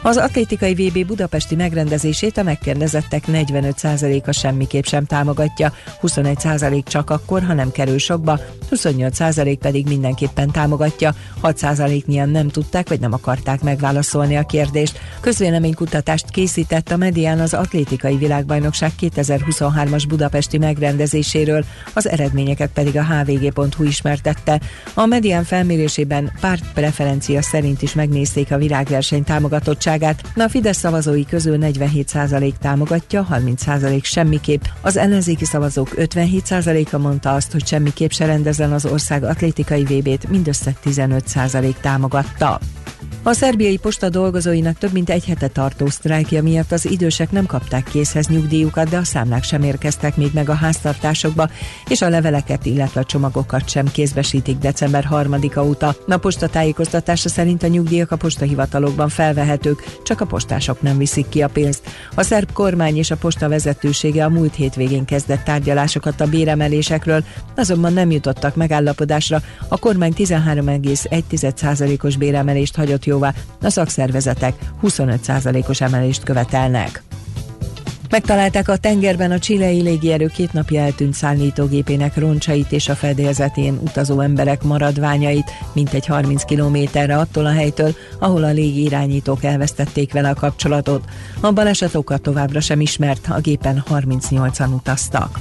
Az 0.06 0.18
atlétikai 0.18 0.74
VB 0.74 1.06
budapesti 1.06 1.56
megrendezését 1.56 2.38
a 2.38 2.44
megkérdezettek 2.44 3.24
45%-a 3.28 4.32
semmiképp 4.32 4.84
sem 4.84 5.06
támogatja, 5.06 5.74
21% 6.02 6.84
csak 6.84 7.10
akkor, 7.10 7.44
ha 7.44 7.54
nem 7.54 7.72
kerül 7.72 7.98
sokba, 7.98 8.40
28% 8.72 9.58
pedig 9.60 9.88
mindenképpen 9.88 10.52
támogatja, 10.52 11.14
6%-nyian 11.44 12.30
nem 12.30 12.50
tudták 12.50 12.90
vagy 12.90 13.00
nem 13.00 13.14
akarták 13.14 13.62
megválaszolni 13.62 14.38
a 14.38 14.44
kérdést. 14.44 15.00
Közvéleménykutatást 15.20 16.30
készített 16.30 16.92
a 16.92 16.98
Medián 16.98 17.40
az 17.40 17.54
atlétikai 17.54 18.18
világbajnokság 18.18 18.92
2023-as 19.00 20.04
budapesti 20.08 20.58
megrendezéséről, 20.58 21.66
az 21.94 22.10
eredményeket 22.10 22.70
pedig 22.74 22.98
a 22.98 23.04
hvg.hu 23.04 23.84
ismertette. 23.84 24.62
A 24.94 25.06
Medián 25.06 25.44
felmérésében 25.44 26.32
párt 26.40 26.74
preferencia 26.74 27.42
szerint 27.42 27.82
is 27.82 27.94
megnézték 27.94 28.52
a 28.52 28.58
világverseny 28.58 29.24
támogatottságát. 29.24 29.92
A 30.36 30.48
Fidesz 30.50 30.78
szavazói 30.78 31.26
közül 31.26 31.58
47% 31.62 32.54
támogatja, 32.62 33.28
30% 33.32 34.04
semmiképp. 34.04 34.62
Az 34.82 34.98
ellenzéki 34.98 35.46
szavazók 35.46 35.90
57%-a 35.96 36.98
mondta 36.98 37.34
azt, 37.34 37.52
hogy 37.52 37.68
semmiképp 37.68 38.10
se 38.10 38.26
rendezzen 38.26 38.72
az 38.72 38.86
ország 38.86 39.24
atlétikai 39.24 39.84
VB-t, 39.84 40.30
mindössze 40.30 40.74
15% 40.86 41.74
támogatta. 41.82 42.60
A 43.22 43.34
szerbiai 43.34 43.78
posta 43.78 44.10
dolgozóinak 44.10 44.78
több 44.78 44.92
mint 44.92 45.10
egy 45.10 45.26
hete 45.26 45.48
tartó 45.48 45.88
sztrájkja 45.88 46.44
miatt 46.44 46.72
az 46.72 46.92
idősek 46.92 47.32
nem 47.32 47.46
kapták 47.46 47.84
készhez 47.84 48.28
nyugdíjukat, 48.28 48.90
de 48.90 48.98
a 48.98 49.04
számlák 49.04 49.44
sem 49.44 49.64
érkeztek 49.64 50.16
még 50.16 50.30
meg 50.34 50.50
a 50.50 50.54
háztartásokba, 50.54 51.50
és 51.88 52.02
a 52.02 52.10
leveleket, 52.10 52.66
illetve 52.66 53.02
a 53.02 53.04
csomagokat 53.04 53.70
sem 53.70 53.92
kézbesítik 53.92 54.58
december 54.58 55.08
3-a 55.12 55.60
óta. 55.60 55.96
A 56.08 56.18
posta 56.18 56.48
tájékoztatása 56.48 57.30
szerint 57.30 57.64
a 57.64 57.68
nyugdíjak 57.68 58.12
a 58.12 58.16
postahivatalokban 58.16 59.10
felvehetők, 59.10 59.98
csak 60.04 60.22
a 60.22 60.26
postások 60.26 60.82
nem 60.82 60.98
viszik 60.98 61.30
ki 61.30 61.42
a 61.42 61.48
pénzt. 61.48 61.82
A 62.16 62.24
szerb 62.24 62.52
kormány 62.52 62.98
és 62.98 63.12
a 63.12 63.18
posta 63.18 63.50
vezetősége 63.50 64.26
a 64.26 64.30
múlt 64.30 64.56
hétvégén 64.56 65.06
kezdett 65.06 65.44
tárgyalásokat 65.44 66.22
a 66.22 66.28
béremelésekről, 66.28 67.24
azonban 67.56 67.94
nem 67.94 68.12
jutottak 68.12 68.56
megállapodásra. 68.56 69.42
A 69.68 69.78
kormány 69.78 70.14
13,1%-os 70.18 72.18
béremelést 72.18 72.76
hagyott 72.76 73.03
jóvá, 73.06 73.34
a 73.62 73.70
szakszervezetek 73.70 74.54
25%-os 74.84 75.82
emelést 75.82 76.24
követelnek. 76.24 77.04
Megtalálták 78.14 78.68
a 78.68 78.78
tengerben 78.78 79.32
a 79.32 79.40
csilei 79.40 79.82
légierő 79.82 80.28
két 80.28 80.54
napja 80.54 80.82
eltűnt 80.82 81.14
szállítógépének 81.14 82.18
roncsait 82.18 82.72
és 82.72 82.90
a 82.90 82.96
fedélzetén 82.96 83.80
utazó 83.84 84.20
emberek 84.20 84.64
maradványait, 84.64 85.52
mintegy 85.74 86.06
30 86.06 86.44
kilométerre 86.44 87.18
attól 87.18 87.46
a 87.46 87.52
helytől, 87.52 87.96
ahol 88.20 88.44
a 88.44 88.52
légirányítók 88.52 89.44
elvesztették 89.44 90.14
vele 90.14 90.30
a 90.30 90.34
kapcsolatot. 90.34 91.04
A 91.40 91.52
balesetokat 91.52 92.22
továbbra 92.22 92.60
sem 92.60 92.82
ismert, 92.82 93.28
a 93.30 93.40
gépen 93.40 93.84
38-an 93.90 94.74
utaztak. 94.74 95.38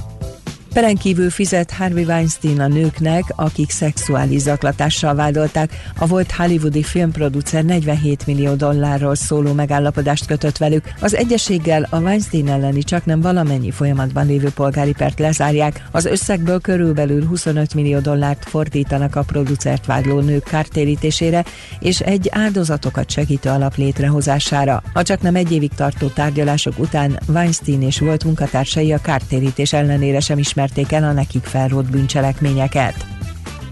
Peren 0.73 0.95
kívül 0.95 1.29
fizet 1.29 1.71
Harvey 1.71 2.03
Weinstein 2.03 2.59
a 2.59 2.67
nőknek, 2.67 3.23
akik 3.35 3.69
szexuális 3.69 4.41
zaklatással 4.41 5.15
vádolták. 5.15 5.71
A 5.97 6.07
volt 6.07 6.31
hollywoodi 6.31 6.83
filmproducer 6.83 7.63
47 7.63 8.25
millió 8.25 8.53
dollárról 8.53 9.15
szóló 9.15 9.53
megállapodást 9.53 10.25
kötött 10.25 10.57
velük. 10.57 10.83
Az 10.99 11.15
egyességgel 11.15 11.87
a 11.89 11.99
Weinstein 11.99 12.47
elleni 12.49 12.83
csak 12.83 13.05
nem 13.05 13.21
valamennyi 13.21 13.71
folyamatban 13.71 14.25
lévő 14.25 14.49
polgári 14.49 14.93
pert 14.93 15.19
lezárják. 15.19 15.83
Az 15.91 16.05
összegből 16.05 16.59
körülbelül 16.59 17.25
25 17.25 17.73
millió 17.73 17.99
dollárt 17.99 18.49
fordítanak 18.49 19.15
a 19.15 19.23
producert 19.23 19.85
vádló 19.85 20.19
nők 20.19 20.43
kártérítésére 20.43 21.45
és 21.79 21.99
egy 21.99 22.27
áldozatokat 22.31 23.11
segítő 23.11 23.49
alap 23.49 23.75
létrehozására. 23.75 24.83
A 24.93 25.01
csak 25.01 25.21
nem 25.21 25.35
egy 25.35 25.51
évig 25.51 25.71
tartó 25.75 26.07
tárgyalások 26.07 26.79
után 26.79 27.19
Weinstein 27.27 27.81
és 27.81 27.99
volt 27.99 28.23
munkatársai 28.23 28.93
a 28.93 29.01
kártérítés 29.01 29.73
ellenére 29.73 30.19
sem 30.19 30.37
ismer 30.37 30.61
ismerték 30.63 30.91
el 30.91 31.03
a 31.03 31.11
nekik 31.11 31.43
felrótt 31.43 31.89
bűncselekményeket. 31.89 33.05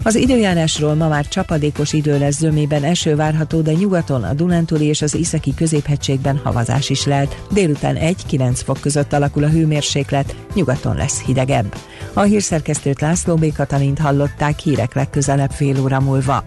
Az 0.02 0.14
időjárásról 0.14 0.94
ma 0.94 1.08
már 1.08 1.28
csapadékos 1.28 1.92
idő 1.92 2.18
lesz 2.18 2.36
zömében 2.38 2.84
eső 2.84 3.16
várható, 3.16 3.60
de 3.60 3.72
nyugaton, 3.72 4.22
a 4.22 4.32
Dunántúli 4.32 4.84
és 4.84 5.02
az 5.02 5.14
északi 5.14 5.54
középhegységben 5.54 6.40
havazás 6.44 6.90
is 6.90 7.06
lehet. 7.06 7.42
Délután 7.50 7.96
1-9 8.00 8.60
fok 8.64 8.80
között 8.80 9.12
alakul 9.12 9.44
a 9.44 9.48
hőmérséklet, 9.48 10.34
nyugaton 10.54 10.96
lesz 10.96 11.22
hidegebb. 11.22 11.74
A 12.12 12.20
hírszerkesztőt 12.20 13.00
László 13.00 13.34
B. 13.34 13.52
Katalint 13.52 13.98
hallották 13.98 14.58
hírek 14.58 14.94
legközelebb 14.94 15.50
fél 15.50 15.80
óra 15.80 16.00
múlva. 16.00 16.44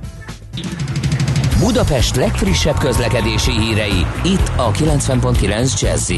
Budapest 1.59 2.15
legfrissebb 2.15 2.77
közlekedési 2.77 3.51
hírei, 3.51 4.05
itt 4.23 4.51
a 4.55 4.71
90.9 4.71 5.81
jazz 5.81 6.11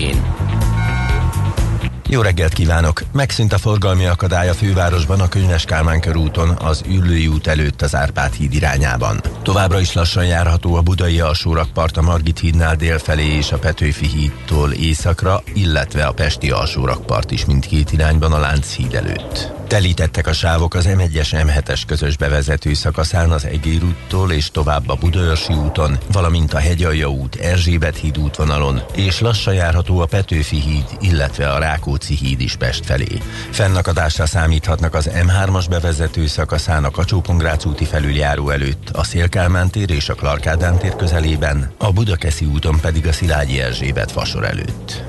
jó 2.10 2.22
reggelt 2.22 2.54
kívánok! 2.54 3.04
Megszűnt 3.12 3.54
a 3.54 3.58
forgalmi 3.58 4.06
akadály 4.06 4.50
a 4.50 4.54
fővárosban 4.54 5.20
a 5.20 5.28
Könyves 5.28 5.66
Kálmán 5.66 6.00
körúton, 6.00 6.50
az 6.50 6.84
Üllői 6.88 7.28
út 7.28 7.48
előtt 7.48 7.82
az 7.82 7.96
Árpád 7.96 8.34
híd 8.34 8.54
irányában. 8.54 9.22
Továbbra 9.44 9.80
is 9.80 9.94
lassan 9.94 10.26
járható 10.26 10.76
a 10.76 10.82
budai 10.82 11.20
alsórakpart 11.20 11.98
a 11.98 12.02
Margit 12.02 12.40
hídnál 12.40 12.76
délfelé 12.76 13.26
és 13.26 13.52
a 13.52 13.58
Petőfi 13.58 14.08
hídtól 14.08 14.72
északra, 14.72 15.44
illetve 15.54 16.06
a 16.06 16.14
Pesti 16.14 16.50
alsórakpart 16.50 17.32
is 17.32 17.46
mindkét 17.46 17.92
irányban 17.92 18.34
a 18.34 18.40
Lánchíd 18.40 18.94
előtt. 18.94 19.56
Telítettek 19.68 20.28
a 20.28 20.34
sávok 20.34 20.74
az 20.74 20.88
M1-es 20.90 21.30
M7-es 21.32 21.82
közös 21.88 22.18
bevezető 22.18 22.74
szakaszán 22.74 23.32
az 23.32 23.46
Egér 23.46 23.84
úttól 23.84 24.32
és 24.32 24.52
tovább 24.52 24.90
a 24.90 24.96
Budaörsi 24.96 25.54
úton, 25.54 25.98
valamint 26.12 26.54
a 26.54 26.58
Hegyalja 26.58 27.08
út, 27.08 27.36
Erzsébet 27.36 27.98
híd 27.98 28.18
útvonalon, 28.18 28.82
és 28.96 29.20
lassan 29.20 29.54
járható 29.54 30.00
a 30.00 30.06
Petőfi 30.06 30.60
híd, 30.60 30.86
illetve 31.00 31.50
a 31.50 31.60
Rákóczi 31.60 31.97
híd 32.04 32.42
is 32.42 32.56
Pest 32.56 32.86
felé. 32.86 33.22
Fennakadásra 33.50 34.26
számíthatnak 34.26 34.94
az 34.94 35.10
M3-as 35.14 35.66
bevezető 35.70 36.28
szakaszán 36.28 36.84
a 36.84 36.92
kacsó 36.92 37.22
úti 37.66 37.86
felüljáró 37.86 38.50
előtt, 38.50 38.90
a 38.90 39.04
Szélkálmán 39.04 39.70
tér 39.70 39.90
és 39.90 40.10
a 40.10 40.16
Klarkádán 40.16 40.78
tér 40.78 40.96
közelében, 40.96 41.72
a 41.78 41.92
Budakeszi 41.92 42.46
úton 42.46 42.80
pedig 42.80 43.08
a 43.08 43.12
Szilágyi 43.12 43.62
Erzsébet 43.62 44.12
fasor 44.12 44.46
előtt. 44.46 45.04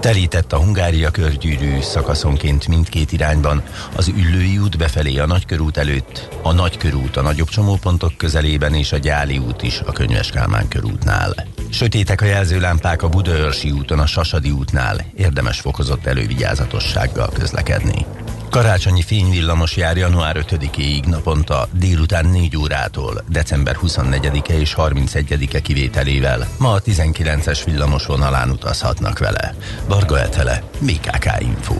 Telített 0.00 0.52
a 0.52 0.58
Hungária 0.58 1.10
körgyűrű 1.10 1.80
szakaszonként 1.80 2.68
mindkét 2.68 3.12
irányban, 3.12 3.62
az 3.96 4.08
Üllői 4.08 4.58
út 4.58 4.78
befelé 4.78 5.18
a 5.18 5.26
Nagykörút 5.26 5.76
előtt, 5.76 6.28
a 6.42 6.52
Nagykörút 6.52 7.16
a 7.16 7.22
nagyobb 7.22 7.48
csomópontok 7.48 8.16
közelében 8.16 8.74
és 8.74 8.92
a 8.92 8.96
Gyáli 8.96 9.38
út 9.38 9.62
is 9.62 9.80
a 9.80 9.92
Könyves 9.92 10.30
Kálmán 10.30 10.68
körútnál. 10.68 11.34
Sötétek 11.70 12.20
a 12.20 12.24
jelzőlámpák 12.24 13.02
a 13.02 13.08
Budaörsi 13.08 13.70
úton, 13.70 13.98
a 13.98 14.06
Sasadi 14.06 14.50
útnál, 14.50 15.04
érdemes 15.16 15.60
fokozott 15.60 16.06
elővigyázatossággal 16.06 17.30
közlekedni. 17.32 18.06
Karácsonyi 18.50 19.02
fényvillamos 19.02 19.76
jár 19.76 19.96
január 19.96 20.36
5-éig 20.40 21.04
naponta 21.06 21.68
délután 21.72 22.26
4 22.26 22.56
órától, 22.56 23.24
december 23.28 23.76
24-e 23.82 24.58
és 24.58 24.74
31-e 24.78 25.60
kivételével. 25.60 26.48
Ma 26.58 26.72
a 26.72 26.80
19-es 26.80 27.60
villamos 27.64 28.06
vonalán 28.06 28.50
utazhatnak 28.50 29.18
vele. 29.18 29.54
Varga 29.88 30.20
Etele, 30.20 30.62
BKK 30.80 31.26
Info. 31.40 31.74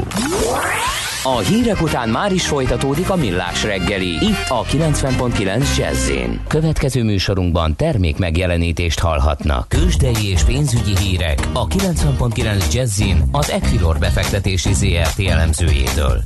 A 1.23 1.39
hírek 1.39 1.83
után 1.83 2.09
már 2.09 2.33
is 2.33 2.47
folytatódik 2.47 3.11
a 3.11 3.17
millás 3.17 3.63
reggeli. 3.63 4.09
Itt 4.09 4.49
a 4.49 4.65
90.9 4.65 5.77
jazz 5.77 6.11
Következő 6.49 7.05
műsorunkban 7.05 7.77
termék 7.77 8.19
megjelenítést 8.19 8.99
hallhatnak. 8.99 9.69
Kősdei 9.69 10.31
és 10.31 10.43
pénzügyi 10.43 10.97
hírek 10.97 11.49
a 11.53 11.67
90.9 11.67 12.73
jazz 12.73 13.03
az 13.31 13.51
Equilor 13.51 13.99
befektetési 13.99 14.73
ZRT 14.73 15.19
elemzőjétől. 15.27 16.23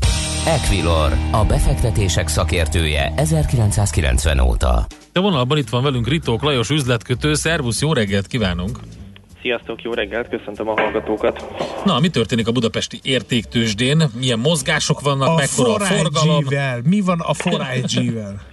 Equilor, 0.46 1.12
a 1.32 1.44
befektetések 1.44 2.28
szakértője 2.28 3.12
1990 3.16 4.38
óta. 4.40 4.86
A 5.12 5.20
vonalban 5.20 5.58
itt 5.58 5.68
van 5.68 5.82
velünk 5.82 6.08
Ritók 6.08 6.42
Lajos 6.42 6.70
üzletkötő. 6.70 7.34
Szervusz, 7.34 7.80
jó 7.80 7.92
reggelt 7.92 8.26
kívánunk! 8.26 8.78
Sziasztok, 9.40 9.82
jó 9.82 9.92
reggelt, 9.92 10.28
köszöntöm 10.28 10.68
a 10.68 10.80
hallgatókat. 10.80 11.54
Na, 11.84 12.00
mi 12.00 12.08
történik 12.08 12.48
a 12.48 12.52
budapesti 12.52 12.98
értéktősdén? 13.02 14.02
Milyen 14.18 14.38
mozgások 14.38 15.00
vannak, 15.00 15.28
a 15.28 15.34
mekkora 15.34 15.74
a 15.74 15.78
forgalom? 15.78 16.44
Mi 16.84 17.00
van 17.00 17.20
a 17.20 17.32
4IG-vel? 17.32 18.34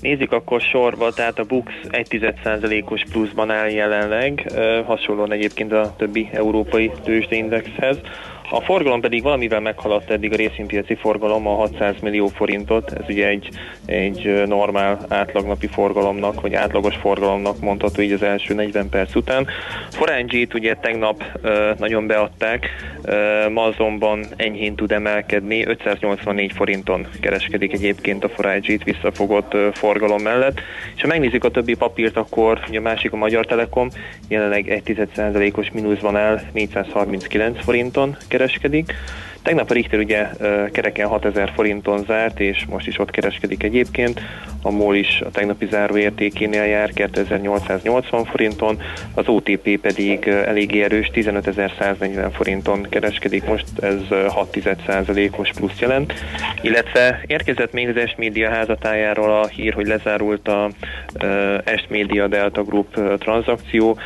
Nézzük 0.00 0.32
akkor 0.32 0.60
sorba, 0.60 1.12
tehát 1.12 1.38
a 1.38 1.44
Bux 1.44 1.72
1,1%-os 1.88 3.02
pluszban 3.10 3.50
áll 3.50 3.68
jelenleg, 3.68 4.52
hasonlóan 4.86 5.32
egyébként 5.32 5.72
a 5.72 5.94
többi 5.98 6.28
európai 6.32 6.90
tőzsdeindexhez. 7.04 7.96
A 8.52 8.60
forgalom 8.60 9.00
pedig 9.00 9.22
valamivel 9.22 9.60
meghaladta 9.60 10.12
eddig 10.12 10.32
a 10.32 10.36
részvénypiaci 10.36 10.94
forgalom 10.94 11.46
a 11.46 11.54
600 11.54 11.94
millió 12.00 12.26
forintot. 12.26 12.92
Ez 12.92 13.04
ugye 13.08 13.26
egy, 13.26 13.48
egy 13.86 14.42
normál 14.46 14.98
átlagnapi 15.08 15.66
forgalomnak, 15.66 16.40
vagy 16.40 16.54
átlagos 16.54 16.96
forgalomnak 16.96 17.60
mondható 17.60 18.02
így 18.02 18.12
az 18.12 18.22
első 18.22 18.54
40 18.54 18.88
perc 18.88 19.14
után. 19.14 19.46
Forángyit 19.90 20.54
ugye 20.54 20.74
tegnap 20.74 21.24
uh, 21.42 21.78
nagyon 21.78 22.06
beadták, 22.06 22.68
uh, 23.04 23.52
ma 23.52 23.62
azonban 23.62 24.24
enyhén 24.36 24.74
tud 24.74 24.92
emelkedni, 24.92 25.66
584 25.66 26.52
forinton 26.52 27.06
kereskedik 27.20 27.72
egyébként 27.72 28.24
a 28.24 28.28
Forángyit 28.28 28.84
visszafogott 28.84 29.54
uh, 29.54 29.72
forgalom 29.72 30.22
mellett. 30.22 30.60
És 30.94 31.02
ha 31.02 31.08
megnézzük 31.08 31.44
a 31.44 31.50
többi 31.50 31.74
papírt, 31.74 32.16
akkor 32.16 32.60
ugye 32.68 32.78
a 32.78 32.82
másik 32.82 33.12
a 33.12 33.16
Magyar 33.16 33.46
Telekom, 33.46 33.88
jelenleg 34.28 34.82
1,1%-os 34.86 35.70
mínuszban 35.70 36.16
áll 36.16 36.40
439 36.52 37.64
forinton 37.64 38.16
kereskedik, 38.40 38.94
Tegnap 39.42 39.70
a 39.70 39.74
Richter 39.74 39.98
ugye 39.98 40.26
kereken 40.72 41.08
6000 41.08 41.52
forinton 41.54 42.04
zárt, 42.04 42.40
és 42.40 42.64
most 42.68 42.86
is 42.86 42.98
ott 42.98 43.10
kereskedik 43.10 43.62
egyébként. 43.62 44.20
A 44.62 44.70
MOL 44.70 44.94
is 44.94 45.20
a 45.20 45.30
tegnapi 45.30 45.66
záró 45.70 45.96
értékénél 45.96 46.64
jár 46.64 46.90
2880 46.92 48.24
forinton, 48.24 48.80
az 49.14 49.28
OTP 49.28 49.78
pedig 49.78 50.26
elég 50.28 50.80
erős 50.80 51.10
15140 51.10 52.30
forinton 52.30 52.86
kereskedik, 52.90 53.44
most 53.44 53.64
ez 53.80 54.00
6,1%-os 54.10 55.50
plusz 55.50 55.78
jelent. 55.78 56.14
Illetve 56.62 57.20
érkezett 57.26 57.72
még 57.72 57.88
az 57.88 58.08
S-Media 58.10 58.50
házatájáról 58.50 59.30
a 59.30 59.46
hír, 59.46 59.74
hogy 59.74 59.86
lezárult 59.86 60.48
a 60.48 60.70
S-Media 61.76 62.26
Delta 62.26 62.62
Group 62.62 63.18
tranzakció. 63.18 63.98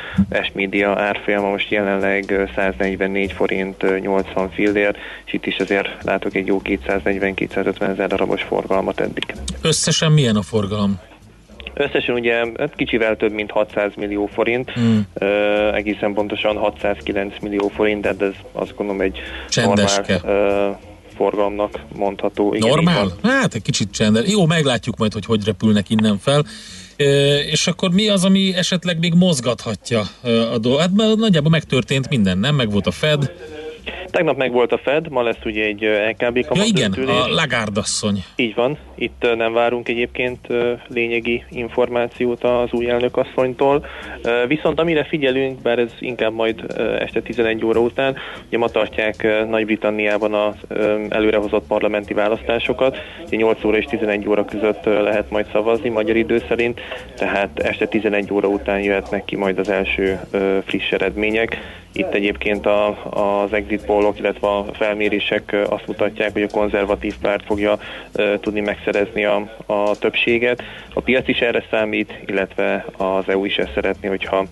S-Media 0.43 0.99
árfolyama 0.99 1.51
most 1.51 1.71
jelenleg 1.71 2.49
144 2.55 3.33
forint 3.33 4.01
80 4.01 4.51
fillér, 4.51 4.97
és 5.25 5.33
itt 5.33 5.47
is 5.47 5.57
azért 5.57 5.89
látok 6.03 6.35
egy 6.35 6.47
jó 6.47 6.61
240-250 6.65 7.81
ezer 7.81 8.09
darabos 8.09 8.43
forgalmat 8.43 9.01
eddig. 9.01 9.35
Összesen 9.63 10.13
milyen 10.13 10.37
a 10.37 10.43
forgalom? 10.43 11.01
Összesen 11.75 12.15
ugye 12.15 12.35
hát 12.59 12.75
kicsivel 12.77 13.17
több, 13.17 13.33
mint 13.33 13.51
600 13.51 13.93
millió 13.97 14.27
forint, 14.27 14.71
hmm. 14.71 15.07
uh, 15.15 15.75
egészen 15.75 16.15
pontosan 16.15 16.57
609 16.57 17.35
millió 17.41 17.69
forint, 17.69 18.01
de 18.01 18.27
ez 18.27 18.35
azt 18.53 18.75
gondolom 18.77 19.01
egy 19.01 19.19
Csendeske. 19.49 20.21
normál 20.23 20.71
uh, 20.71 20.77
forgalomnak 21.17 21.81
mondható. 21.95 22.55
Igen, 22.55 22.69
Normál? 22.69 23.13
Hát 23.23 23.55
egy 23.55 23.63
kicsit 23.63 23.91
csendes. 23.91 24.31
Jó, 24.31 24.47
meglátjuk 24.47 24.97
majd, 24.97 25.13
hogy 25.13 25.25
hogy 25.25 25.45
repülnek 25.45 25.91
innen 25.91 26.19
fel. 26.19 26.45
E, 26.97 27.05
és 27.39 27.67
akkor 27.67 27.91
mi 27.91 28.09
az, 28.09 28.25
ami 28.25 28.55
esetleg 28.55 28.99
még 28.99 29.15
mozgathatja 29.15 30.01
a 30.53 30.59
dolgot? 30.59 30.81
Hát 30.81 30.91
nagyjából 31.17 31.51
megtörtént 31.51 32.09
minden, 32.09 32.39
nem? 32.39 32.55
Meg 32.55 32.71
volt 32.71 32.87
a 32.87 32.91
Fed, 32.91 33.33
Tegnap 34.11 34.37
meg 34.37 34.53
volt 34.53 34.73
a 34.73 34.79
Fed, 34.79 35.09
ma 35.09 35.23
lesz 35.23 35.45
ugye 35.45 35.65
egy 35.65 35.83
LKB 35.83 36.47
kamat 36.47 36.57
Ja 36.57 36.65
igen, 36.65 37.09
a 37.09 37.29
Lagarde 37.29 37.81
asszony. 37.81 38.25
Így 38.37 38.55
van, 38.55 38.79
itt 38.95 39.27
nem 39.37 39.53
várunk 39.53 39.89
egyébként 39.89 40.47
lényegi 40.89 41.45
információt 41.51 42.45
az 42.45 42.73
új 42.73 42.89
elnök 42.91 43.17
asszonytól. 43.17 43.87
Viszont 44.47 44.81
amire 44.81 45.05
figyelünk, 45.05 45.63
bár 45.63 45.79
ez 45.79 45.93
inkább 45.99 46.33
majd 46.33 46.65
este 46.99 47.23
11 47.23 47.65
óra 47.65 47.81
után, 47.81 48.17
ugye 48.47 48.59
ma 48.59 48.69
tartják 48.69 49.47
Nagy-Britanniában 49.49 50.35
az 50.35 50.55
előrehozott 51.09 51.67
parlamenti 51.67 52.15
választásokat, 52.15 52.97
ugye 53.27 53.37
8 53.37 53.65
óra 53.65 53.77
és 53.77 53.85
11 53.85 54.29
óra 54.29 54.45
között 54.45 54.85
lehet 54.85 55.31
majd 55.31 55.47
szavazni 55.53 55.89
magyar 55.89 56.17
idő 56.17 56.43
szerint, 56.49 56.81
tehát 57.17 57.59
este 57.59 57.87
11 57.87 58.33
óra 58.33 58.49
után 58.49 58.81
jöhetnek 58.81 59.25
ki 59.25 59.37
majd 59.37 59.59
az 59.59 59.69
első 59.69 60.21
friss 60.65 60.91
eredmények. 60.91 61.59
Itt 61.93 62.15
egyébként 62.15 62.67
a, 62.67 62.89
az 63.11 63.53
exit 63.53 63.74
pollok, 63.81 64.19
illetve 64.19 64.49
a 64.49 64.67
felmérések 64.73 65.57
azt 65.69 65.87
mutatják, 65.87 66.33
hogy 66.33 66.43
a 66.43 66.49
konzervatív 66.49 67.15
párt 67.21 67.45
fogja 67.45 67.79
tudni 68.41 68.61
megszerezni 68.61 69.25
a, 69.25 69.57
a 69.67 69.99
többséget. 69.99 70.63
A 70.95 71.01
piac 71.01 71.29
is 71.29 71.39
erre 71.39 71.65
számít, 71.71 72.13
illetve 72.27 72.87
az 72.97 73.29
EU 73.29 73.45
is 73.45 73.57
ezt 73.57 73.73
szeretné, 73.75 74.09
hogyha 74.09 74.47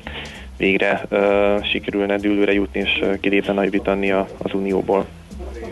végre 0.56 1.02
uh, 1.10 1.64
sikerülne 1.64 2.16
dűlőre 2.16 2.52
jutni, 2.52 2.80
és 2.80 3.04
kilépne 3.20 3.52
Nagy-Britannia 3.52 4.28
az 4.38 4.54
Unióból. 4.54 5.06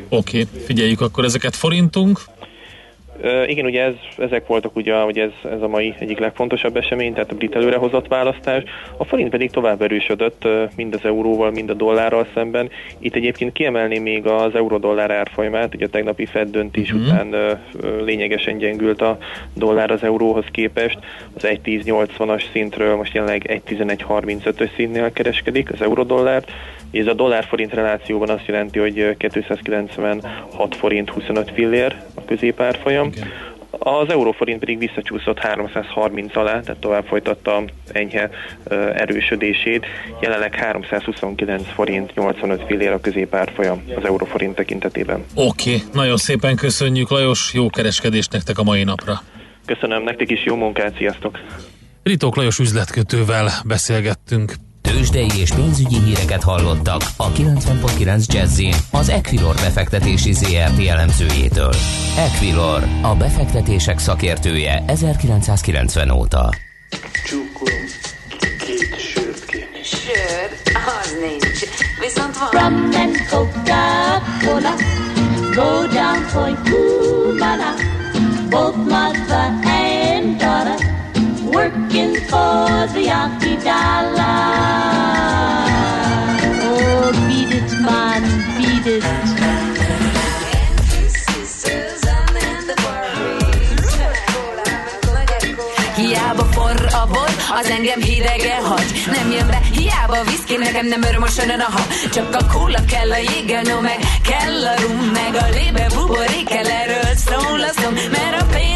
Oké, 0.08 0.40
okay, 0.40 0.60
figyeljük 0.64 1.00
akkor 1.00 1.24
ezeket 1.24 1.56
forintunk. 1.56 2.20
Igen, 3.46 3.64
ugye 3.64 3.82
ez, 3.82 3.94
ezek 4.18 4.46
voltak 4.46 4.76
ugye, 4.76 5.04
ugye 5.04 5.22
ez, 5.22 5.50
ez 5.52 5.62
a 5.62 5.68
mai 5.68 5.94
egyik 5.98 6.18
legfontosabb 6.18 6.76
esemény, 6.76 7.12
tehát 7.12 7.32
a 7.32 7.34
brit 7.34 7.54
előrehozott 7.54 8.08
választás. 8.08 8.62
A 8.96 9.04
forint 9.04 9.30
pedig 9.30 9.50
tovább 9.50 9.82
erősödött 9.82 10.48
mind 10.76 10.94
az 10.94 11.04
euróval, 11.04 11.50
mind 11.50 11.70
a 11.70 11.74
dollárral 11.74 12.26
szemben. 12.34 12.70
Itt 12.98 13.14
egyébként 13.14 13.52
kiemelném 13.52 14.02
még 14.02 14.26
az 14.26 14.54
euró-dollár 14.54 15.10
árfolyamát, 15.10 15.74
ugye 15.74 15.86
a 15.86 15.88
tegnapi 15.88 16.26
Fed 16.26 16.50
döntés 16.50 16.92
mm-hmm. 16.92 17.02
után 17.02 17.58
lényegesen 18.04 18.58
gyengült 18.58 19.02
a 19.02 19.18
dollár 19.54 19.90
az 19.90 20.02
euróhoz 20.02 20.44
képest. 20.50 20.98
Az 21.34 21.42
1.10.80-as 21.42 22.42
szintről 22.52 22.96
most 22.96 23.14
jelenleg 23.14 23.62
1.11.35-ös 23.66 24.74
szintnél 24.76 25.12
kereskedik 25.12 25.72
az 25.72 25.82
euró-dollárt. 25.82 26.50
Ez 26.92 27.06
a 27.06 27.14
dollár-forint 27.14 27.74
relációban 27.74 28.28
azt 28.28 28.46
jelenti, 28.46 28.78
hogy 28.78 29.16
296 29.16 30.76
forint 30.76 31.10
25 31.10 31.50
fillér 31.54 31.96
a 32.14 32.24
középárfolyam. 32.24 33.06
Okay. 33.06 33.22
Az 33.82 34.10
euróforint 34.10 34.58
pedig 34.58 34.78
visszacsúszott 34.78 35.38
330 35.38 36.36
alá, 36.36 36.60
tehát 36.60 36.80
tovább 36.80 37.04
folytatta 37.04 37.62
enyhe 37.92 38.30
erősödését. 38.94 39.86
Jelenleg 40.20 40.54
329 40.54 41.62
forint 41.74 42.14
85 42.14 42.62
fillér 42.66 42.90
a 42.90 43.00
középárfolyam 43.00 43.82
az 43.96 44.04
euróforint 44.04 44.54
tekintetében. 44.54 45.24
Oké, 45.34 45.74
okay. 45.74 45.86
nagyon 45.92 46.16
szépen 46.16 46.56
köszönjük 46.56 47.10
Lajos, 47.10 47.50
jó 47.54 47.70
kereskedést 47.70 48.32
nektek 48.32 48.58
a 48.58 48.62
mai 48.62 48.84
napra. 48.84 49.22
Köszönöm, 49.66 50.02
nektek 50.02 50.30
is 50.30 50.44
jó 50.44 50.56
munkát, 50.56 50.96
sziasztok! 50.96 51.38
Ritók 52.02 52.36
Lajos 52.36 52.58
üzletkötővel 52.58 53.50
beszélgettünk. 53.66 54.54
Tőzsdei 54.90 55.30
és 55.38 55.50
pénzügyi 55.50 55.98
híreket 55.98 56.42
hallottak 56.42 57.02
a 57.16 57.32
90.9 57.32 58.26
jazz 58.26 58.60
az 58.90 59.08
Equilor 59.08 59.54
befektetési 59.54 60.32
ZRT 60.32 60.86
elemzőjétől. 60.88 61.74
Equilor, 62.16 62.86
a 63.02 63.14
befektetések 63.14 63.98
szakértője 63.98 64.84
1990 64.86 66.10
óta. 66.10 66.50
Csókolom, 67.26 67.84
két 68.58 69.00
sört 69.12 69.44
kérni. 69.44 69.82
Sör? 69.82 70.74
Az 71.00 71.16
nincs. 71.20 71.60
Viszont 72.00 72.36
van. 72.38 72.48
Rum 72.50 72.90
and 72.92 73.16
Coca-Cola, 73.30 74.74
go 75.54 75.86
down 75.92 76.26
point 76.32 76.58
Cumana, 76.62 77.74
both 78.48 78.76
mother 78.76 79.50
and 79.64 80.36
daughter, 80.36 80.79
working 81.52 82.14
for 82.30 82.86
the 82.94 83.02
Yankee 83.10 83.56
dollar. 83.56 84.40
Oh, 86.66 87.12
beat 87.26 87.52
it, 87.58 87.70
man, 87.80 88.22
beat 88.56 88.86
it. 88.86 89.04
A 96.92 97.06
bor, 97.06 97.30
az 97.60 97.70
engem 97.70 98.00
hidegen 98.00 98.64
hagy 98.64 99.02
Nem 99.12 99.30
jön 99.30 99.46
be, 99.46 99.60
hiába 99.72 100.24
viszki, 100.24 100.56
nekem 100.56 100.86
nem 100.86 101.02
örömösön 101.02 101.50
a 101.50 101.64
ha 101.64 101.82
Csak 102.12 102.34
a 102.34 102.46
kóla 102.52 102.84
kell 102.84 103.10
a 103.10 103.16
jégel, 103.16 103.62
no 103.62 103.80
meg 103.80 103.98
kell 104.22 104.66
a 104.66 104.80
rum 104.80 105.10
Meg 105.12 105.34
a 105.34 105.46
lébe 105.48 105.86
buborék 105.94 106.48
kell 106.48 106.66
erről 106.66 107.14
szól 107.14 107.60
a 107.60 107.90
Mert 108.10 108.42
a 108.42 108.44
pénzemet 108.44 108.69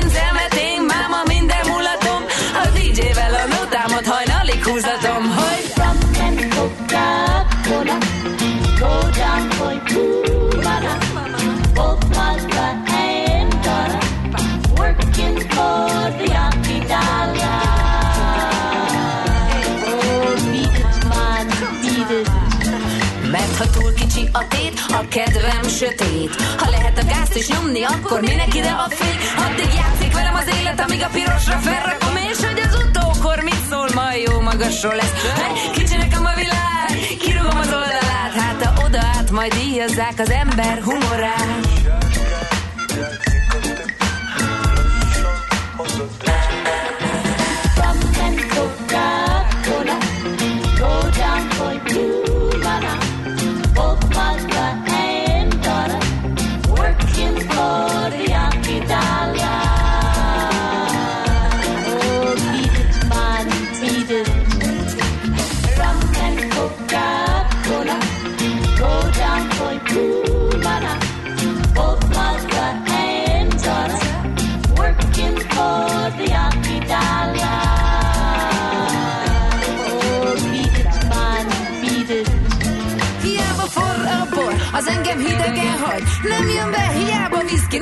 a 24.35 24.47
tét, 24.49 24.81
a 24.89 25.09
kedvem 25.09 25.69
sötét. 25.69 26.35
Ha 26.59 26.71
lehet 26.71 26.99
a 26.99 27.05
gázt 27.05 27.37
is 27.37 27.49
nyomni, 27.49 27.83
akkor 27.83 28.21
minek 28.21 28.55
ide 28.55 28.71
a 28.71 28.89
fény? 28.89 29.19
Addig 29.45 29.73
játszik 29.75 30.13
velem 30.13 30.35
az 30.35 30.49
élet, 30.59 30.81
amíg 30.81 31.03
a 31.03 31.09
pirosra 31.13 31.59
felrakom 31.59 32.17
És 32.17 32.45
hogy 32.47 32.61
az 32.67 32.75
utókor 32.85 33.39
mit 33.43 33.63
szól, 33.71 33.89
majd 33.95 34.29
jó 34.29 34.41
magasról 34.41 34.95
lesz. 34.95 35.13
Hát 35.37 35.71
kicsi 35.73 35.97
nekem 35.97 36.25
a 36.25 36.35
világ, 36.35 36.91
kirúgom 37.19 37.59
az 37.59 37.73
oldalát. 37.81 38.33
Hát 38.41 38.65
ha 38.65 38.85
oda 38.85 38.99
át, 38.99 39.31
majd 39.31 39.55
díjazzák 39.55 40.19
az 40.19 40.31
ember 40.31 40.83
humorát 40.83 41.65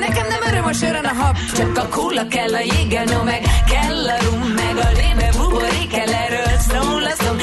nekem 0.07 0.27
nem 0.27 0.41
öröm 0.49 0.65
a 0.65 0.73
sörön 0.73 1.05
a 1.05 1.13
hab. 1.13 1.35
Csak 1.55 1.77
a 1.77 1.87
kóla 1.87 2.27
kell 2.27 2.53
a 2.53 2.59
jéggel, 2.59 3.03
no 3.03 3.23
meg 3.23 3.41
kell 3.71 4.07
a 4.07 4.17
rum, 4.23 4.39
meg 4.39 4.77
a 4.77 4.89
lébe 4.99 5.29
buborék 5.37 5.89
kell 5.89 6.13
erről 6.13 6.57
szól 6.69 7.03
a 7.03 7.13
szom, 7.23 7.37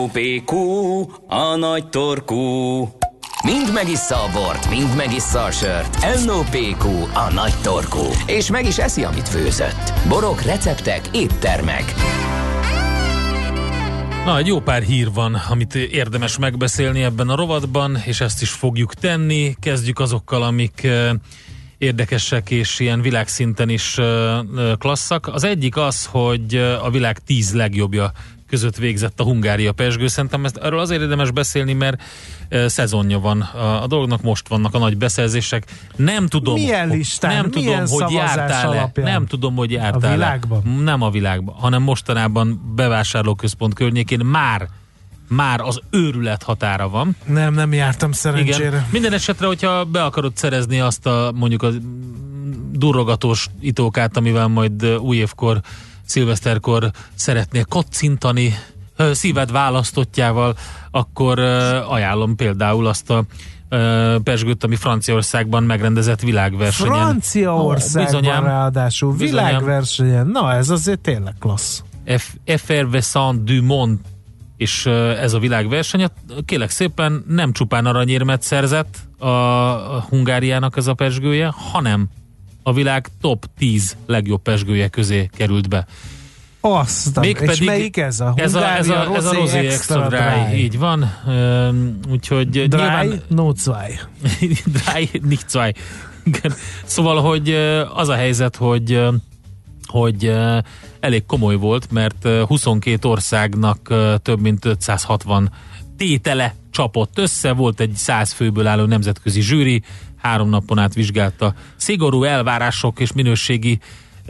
NOPQ, 0.00 0.54
a 1.26 1.56
nagy 1.56 1.88
torkú. 1.88 2.36
Mind 3.44 3.72
megissza 3.74 4.14
a 4.14 4.30
bort, 4.32 4.70
mind 4.70 4.96
megissza 4.96 5.42
a 5.44 5.50
sört. 5.50 6.24
NOPQ, 6.24 6.88
a 7.14 7.32
nagy 7.32 7.54
torkú. 7.62 8.02
És 8.26 8.50
meg 8.50 8.66
is 8.66 8.78
eszi, 8.78 9.04
amit 9.04 9.28
főzött. 9.28 9.92
Borok, 10.08 10.42
receptek, 10.42 11.00
éttermek. 11.12 11.84
Na, 14.24 14.38
egy 14.38 14.46
jó 14.46 14.60
pár 14.60 14.82
hír 14.82 15.12
van, 15.12 15.34
amit 15.34 15.74
érdemes 15.74 16.38
megbeszélni 16.38 17.02
ebben 17.02 17.28
a 17.28 17.36
rovatban, 17.36 17.96
és 18.04 18.20
ezt 18.20 18.42
is 18.42 18.50
fogjuk 18.50 18.94
tenni. 18.94 19.54
Kezdjük 19.60 19.98
azokkal, 19.98 20.42
amik 20.42 20.88
érdekesek 21.78 22.50
és 22.50 22.80
ilyen 22.80 23.00
világszinten 23.00 23.68
is 23.68 23.98
klasszak. 24.78 25.26
Az 25.26 25.44
egyik 25.44 25.76
az, 25.76 26.06
hogy 26.06 26.54
a 26.82 26.90
világ 26.90 27.18
tíz 27.18 27.54
legjobbja 27.54 28.12
között 28.50 28.76
végzett 28.76 29.20
a 29.20 29.24
Hungária 29.24 29.72
Pesgő. 29.72 30.06
Szerintem 30.06 30.44
ezt, 30.44 30.56
erről 30.56 30.78
azért 30.78 31.00
érdemes 31.00 31.30
beszélni, 31.30 31.72
mert 31.72 32.02
eh, 32.48 32.68
szezonja 32.68 33.18
van 33.18 33.40
a, 33.40 33.82
a 33.82 33.86
dolognak, 33.86 34.22
most 34.22 34.48
vannak 34.48 34.74
a 34.74 34.78
nagy 34.78 34.96
beszerzések. 34.96 35.64
Nem 35.96 36.26
tudom, 36.26 36.54
Milyen 36.54 36.88
listán? 36.88 37.34
nem 37.34 37.50
Milyen 37.54 37.84
tudom, 37.84 38.00
hogy 38.00 38.12
jártál-e. 38.12 38.92
Nem 38.94 39.26
tudom, 39.26 39.54
hogy 39.56 39.70
jártál 39.70 40.12
világban? 40.12 40.82
Nem 40.82 41.02
a 41.02 41.10
világban, 41.10 41.54
hanem 41.54 41.82
mostanában 41.82 42.72
bevásárlóközpont 42.74 43.74
környékén 43.74 44.20
már 44.24 44.68
már 45.28 45.60
az 45.60 45.80
őrület 45.90 46.42
határa 46.42 46.88
van. 46.88 47.16
Nem, 47.26 47.54
nem 47.54 47.72
jártam 47.72 48.12
szerencsére. 48.12 48.68
Igen. 48.68 48.86
Minden 48.90 49.12
esetre, 49.12 49.46
hogyha 49.46 49.84
be 49.84 50.04
akarod 50.04 50.36
szerezni 50.36 50.80
azt 50.80 51.06
a 51.06 51.32
mondjuk 51.34 51.62
a 51.62 51.68
durrogatós 52.72 53.46
itókát, 53.60 54.16
amivel 54.16 54.46
majd 54.46 54.82
ö, 54.82 54.96
új 54.96 55.16
évkor, 55.16 55.60
szilveszterkor 56.10 56.90
szeretnél 57.14 57.64
kocintani 57.64 58.54
szíved 59.12 59.50
választottjával, 59.50 60.56
akkor 60.90 61.38
ajánlom 61.88 62.36
például 62.36 62.86
azt 62.86 63.10
a 63.10 63.24
pesgőt, 64.22 64.64
ami 64.64 64.76
Franciaországban 64.76 65.62
megrendezett 65.62 66.20
világversenyen. 66.20 66.92
Franciaországban 66.92 68.04
Bizonyám. 68.04 68.44
ráadásul 68.44 69.16
világversenyen. 69.16 70.26
Na, 70.26 70.52
ez 70.52 70.70
azért 70.70 71.00
tényleg 71.00 71.34
klassz. 71.38 71.82
Effervescent 72.44 73.44
du 73.44 73.62
Monde 73.62 74.00
és 74.56 74.86
ez 75.20 75.32
a 75.32 75.38
világverseny, 75.38 76.06
kélek 76.44 76.70
szépen 76.70 77.24
nem 77.28 77.52
csupán 77.52 77.86
aranyérmet 77.86 78.42
szerzett 78.42 78.96
a 79.18 79.26
Hungáriának 80.08 80.76
ez 80.76 80.86
a 80.86 80.94
pesgője, 80.94 81.52
hanem 81.72 82.08
a 82.62 82.72
világ 82.72 83.08
top 83.20 83.46
10 83.58 83.96
legjobb 84.06 84.42
pesgője 84.42 84.88
közé 84.88 85.30
került 85.36 85.68
be. 85.68 85.86
Azt, 86.60 87.18
és 87.22 87.60
melyik 87.60 87.96
ez? 87.96 88.20
A 88.20 88.32
ez 88.36 88.54
a, 88.54 88.76
ez 88.76 88.88
a, 88.88 89.14
ez 89.14 89.24
a 89.24 89.32
Rosé 89.32 89.66
Extra 89.66 90.08
Dry, 90.08 90.18
Dry. 90.18 90.62
így 90.62 90.78
van. 90.78 91.10
Úgyhogy 92.10 92.48
Dry, 92.48 92.66
nyilván... 92.66 93.22
no 93.28 93.52
zwei. 93.52 93.98
Dry, 94.82 95.20
nicht 95.22 95.48
zwei. 95.48 95.74
Szóval, 96.84 97.20
hogy 97.20 97.50
az 97.94 98.08
a 98.08 98.14
helyzet, 98.14 98.56
hogy 98.56 99.08
hogy 99.86 100.32
elég 101.00 101.26
komoly 101.26 101.56
volt, 101.56 101.90
mert 101.90 102.24
ö, 102.24 102.42
22 102.46 103.08
országnak 103.08 103.94
több 104.22 104.40
mint 104.40 104.64
560 104.64 105.50
tétele 105.96 106.54
csapott 106.70 107.18
össze, 107.18 107.52
volt 107.52 107.80
egy 107.80 107.92
100 107.94 108.32
főből 108.32 108.66
álló 108.66 108.84
nemzetközi 108.84 109.40
zsűri, 109.40 109.82
három 110.22 110.48
napon 110.48 110.78
át 110.78 110.94
vizsgálta 110.94 111.54
szigorú 111.76 112.22
elvárások 112.22 113.00
és 113.00 113.12
minőségi 113.12 113.78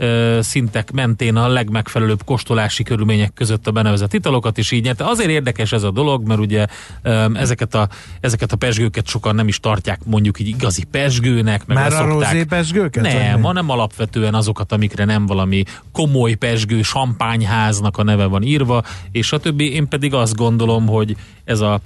ö, 0.01 0.39
szintek 0.41 0.91
mentén 0.91 1.35
a 1.35 1.47
legmegfelelőbb 1.47 2.23
kóstolási 2.25 2.83
körülmények 2.83 3.33
között 3.33 3.67
a 3.67 3.71
benevezett 3.71 4.13
italokat 4.13 4.57
is 4.57 4.71
így 4.71 4.83
nyerte. 4.83 5.05
Azért 5.05 5.29
érdekes 5.29 5.71
ez 5.71 5.83
a 5.83 5.91
dolog, 5.91 6.27
mert 6.27 6.39
ugye 6.39 6.65
ö, 7.01 7.25
ezeket 7.33 7.75
a, 7.75 7.89
ezeket 8.19 8.51
a 8.51 8.55
pesgőket 8.55 9.07
sokan 9.07 9.35
nem 9.35 9.47
is 9.47 9.59
tartják 9.59 9.99
mondjuk 10.05 10.39
így 10.39 10.47
igazi 10.47 10.83
pesgőnek, 10.83 11.65
meg 11.65 11.77
Már 11.77 11.93
a 11.93 12.05
rozé 12.05 12.43
pesgőket, 12.43 13.03
Nem, 13.03 13.41
hanem 13.41 13.69
alapvetően 13.69 14.33
azokat, 14.33 14.71
amikre 14.71 15.05
nem 15.05 15.25
valami 15.25 15.63
komoly 15.91 16.33
pesgő, 16.33 16.81
sampányháznak 16.81 17.97
a 17.97 18.03
neve 18.03 18.25
van 18.25 18.43
írva, 18.43 18.83
és 19.11 19.31
a 19.31 19.37
többi. 19.37 19.73
Én 19.73 19.87
pedig 19.87 20.13
azt 20.13 20.35
gondolom, 20.35 20.87
hogy 20.87 21.15
ez, 21.43 21.59
a, 21.59 21.79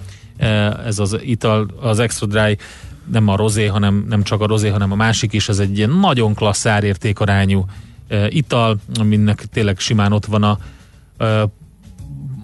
ez 0.86 0.98
az 0.98 1.18
ital, 1.22 1.66
az 1.80 1.98
Extra 1.98 2.26
Dry 2.26 2.58
nem 3.12 3.28
a 3.28 3.36
rozé, 3.36 3.66
hanem 3.66 4.04
nem 4.08 4.22
csak 4.22 4.40
a 4.40 4.46
rozé, 4.46 4.68
hanem 4.68 4.92
a 4.92 4.96
másik 4.96 5.32
is, 5.32 5.48
ez 5.48 5.58
egy 5.58 5.76
ilyen 5.78 5.90
nagyon 5.90 6.34
klassz 6.34 6.66
árértékarányú 6.66 7.64
ital, 8.28 8.78
aminek 8.94 9.44
tényleg 9.52 9.78
simán 9.78 10.12
ott 10.12 10.24
van 10.24 10.42
a 10.42 10.58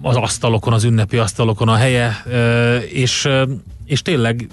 az 0.01 0.15
asztalokon, 0.15 0.73
az 0.73 0.83
ünnepi 0.83 1.17
asztalokon 1.17 1.67
a 1.67 1.75
helye, 1.75 2.23
és, 2.91 3.29
és 3.85 4.01
tényleg 4.01 4.47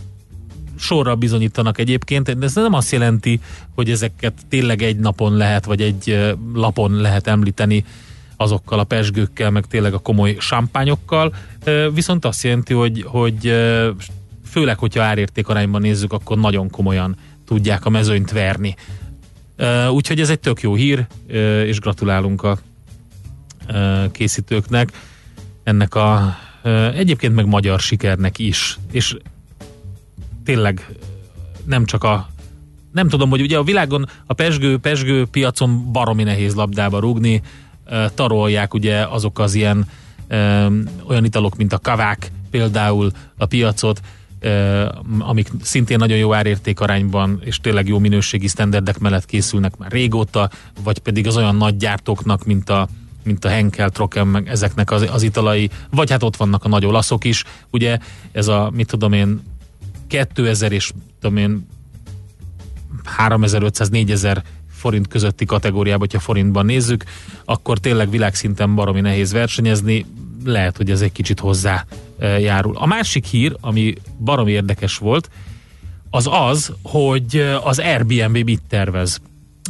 sorra 0.78 1.14
bizonyítanak 1.14 1.78
egyébként, 1.78 2.38
de 2.38 2.46
ez 2.46 2.54
nem 2.54 2.72
azt 2.72 2.92
jelenti, 2.92 3.40
hogy 3.74 3.90
ezeket 3.90 4.34
tényleg 4.48 4.82
egy 4.82 4.96
napon 4.96 5.36
lehet, 5.36 5.64
vagy 5.64 5.80
egy 5.80 6.34
lapon 6.54 6.92
lehet 6.92 7.26
említeni 7.26 7.84
azokkal 8.36 8.78
a 8.78 8.84
pesgőkkel, 8.84 9.50
meg 9.50 9.66
tényleg 9.66 9.94
a 9.94 9.98
komoly 9.98 10.36
sampányokkal, 10.38 11.34
viszont 11.94 12.24
azt 12.24 12.42
jelenti, 12.42 12.74
hogy, 12.74 13.04
hogy 13.06 13.54
főleg, 14.50 14.78
hogyha 14.78 15.02
árértékarányban 15.02 15.80
nézzük, 15.80 16.12
akkor 16.12 16.38
nagyon 16.38 16.70
komolyan 16.70 17.16
tudják 17.46 17.84
a 17.84 17.90
mezőnyt 17.90 18.30
verni. 18.30 18.74
Úgyhogy 19.90 20.20
ez 20.20 20.30
egy 20.30 20.40
tök 20.40 20.60
jó 20.60 20.74
hír, 20.74 21.06
és 21.66 21.78
gratulálunk 21.78 22.42
a 22.42 22.58
készítőknek 24.12 24.92
ennek 25.62 25.94
a 25.94 26.36
egyébként 26.94 27.34
meg 27.34 27.46
magyar 27.46 27.80
sikernek 27.80 28.38
is. 28.38 28.78
És 28.92 29.16
tényleg 30.44 30.88
nem 31.64 31.84
csak 31.84 32.04
a 32.04 32.28
nem 32.92 33.08
tudom, 33.08 33.30
hogy 33.30 33.40
ugye 33.40 33.58
a 33.58 33.62
világon 33.62 34.08
a 34.26 34.32
pesgő, 34.32 34.78
pesgő 34.78 35.26
piacon 35.26 35.92
baromi 35.92 36.22
nehéz 36.22 36.54
labdába 36.54 36.98
rúgni, 36.98 37.42
tarolják 38.14 38.74
ugye 38.74 39.06
azok 39.06 39.38
az 39.38 39.54
ilyen 39.54 39.88
olyan 41.06 41.24
italok, 41.24 41.56
mint 41.56 41.72
a 41.72 41.78
kavák 41.78 42.30
például 42.50 43.10
a 43.36 43.46
piacot, 43.46 44.00
amik 45.18 45.50
szintén 45.62 45.98
nagyon 45.98 46.18
jó 46.18 46.34
árértékarányban 46.34 47.40
és 47.44 47.58
tényleg 47.58 47.88
jó 47.88 47.98
minőségi 47.98 48.48
sztenderdek 48.48 48.98
mellett 48.98 49.26
készülnek 49.26 49.76
már 49.76 49.90
régóta, 49.90 50.50
vagy 50.82 50.98
pedig 50.98 51.26
az 51.26 51.36
olyan 51.36 51.56
nagy 51.56 51.76
gyártóknak, 51.76 52.44
mint 52.44 52.70
a 52.70 52.88
mint 53.24 53.44
a 53.44 53.48
Henkel, 53.48 53.90
Trocken, 53.90 54.26
meg 54.26 54.48
ezeknek 54.48 54.90
az, 54.90 55.06
az 55.12 55.22
italai, 55.22 55.70
vagy 55.90 56.10
hát 56.10 56.22
ott 56.22 56.36
vannak 56.36 56.64
a 56.64 56.68
nagy 56.68 56.86
olaszok 56.86 57.24
is, 57.24 57.44
ugye 57.70 57.98
ez 58.32 58.48
a, 58.48 58.70
mit 58.74 58.86
tudom 58.86 59.12
én, 59.12 59.40
2000 60.06 60.72
és 60.72 60.92
tudom 61.20 61.36
én 61.36 61.66
3500-4000 63.18 64.42
forint 64.70 65.08
közötti 65.08 65.44
kategóriában, 65.44 66.00
hogyha 66.00 66.18
forintban 66.18 66.66
nézzük, 66.66 67.04
akkor 67.44 67.78
tényleg 67.78 68.10
világszinten 68.10 68.74
baromi 68.74 69.00
nehéz 69.00 69.32
versenyezni, 69.32 70.06
lehet, 70.44 70.76
hogy 70.76 70.90
ez 70.90 71.00
egy 71.00 71.12
kicsit 71.12 71.40
hozzá 71.40 71.84
járul. 72.20 72.76
A 72.76 72.86
másik 72.86 73.24
hír, 73.24 73.56
ami 73.60 73.94
baromi 74.24 74.50
érdekes 74.50 74.96
volt, 74.96 75.30
az 76.10 76.28
az, 76.32 76.72
hogy 76.82 77.36
az 77.64 77.78
Airbnb 77.78 78.38
mit 78.44 78.62
tervez. 78.68 79.20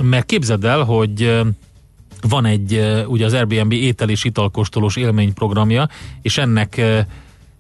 Mert 0.03 0.27
képzeld 0.27 0.65
el, 0.65 0.83
hogy 0.83 1.41
van 2.29 2.45
egy, 2.45 2.81
ugye 3.07 3.25
az 3.25 3.33
Airbnb 3.33 3.73
étel 3.73 4.09
és 4.09 4.25
italkóstolós 4.25 4.97
élményprogramja, 4.97 5.89
és 6.23 6.39
ennek 6.39 6.81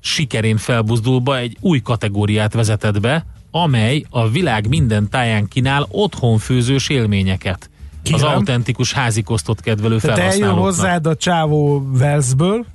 sikerén 0.00 0.56
felbuzdulva 0.56 1.38
egy 1.38 1.56
új 1.60 1.80
kategóriát 1.80 2.52
vezetett 2.52 3.00
be, 3.00 3.26
amely 3.50 4.04
a 4.10 4.28
világ 4.28 4.68
minden 4.68 5.08
táján 5.08 5.48
kínál 5.48 5.86
otthonfőzős 5.90 6.88
élményeket. 6.88 7.70
Az 8.04 8.10
Kérem. 8.10 8.34
autentikus 8.34 8.92
házikosztot 8.92 9.60
kedvelő 9.60 9.96
Tehát 9.98 10.18
eljön 10.18 10.30
felhasználóknak. 10.30 10.64
hozzád 10.64 11.06
a 11.06 11.16
csávó 11.16 11.86
Velszből, 11.92 12.66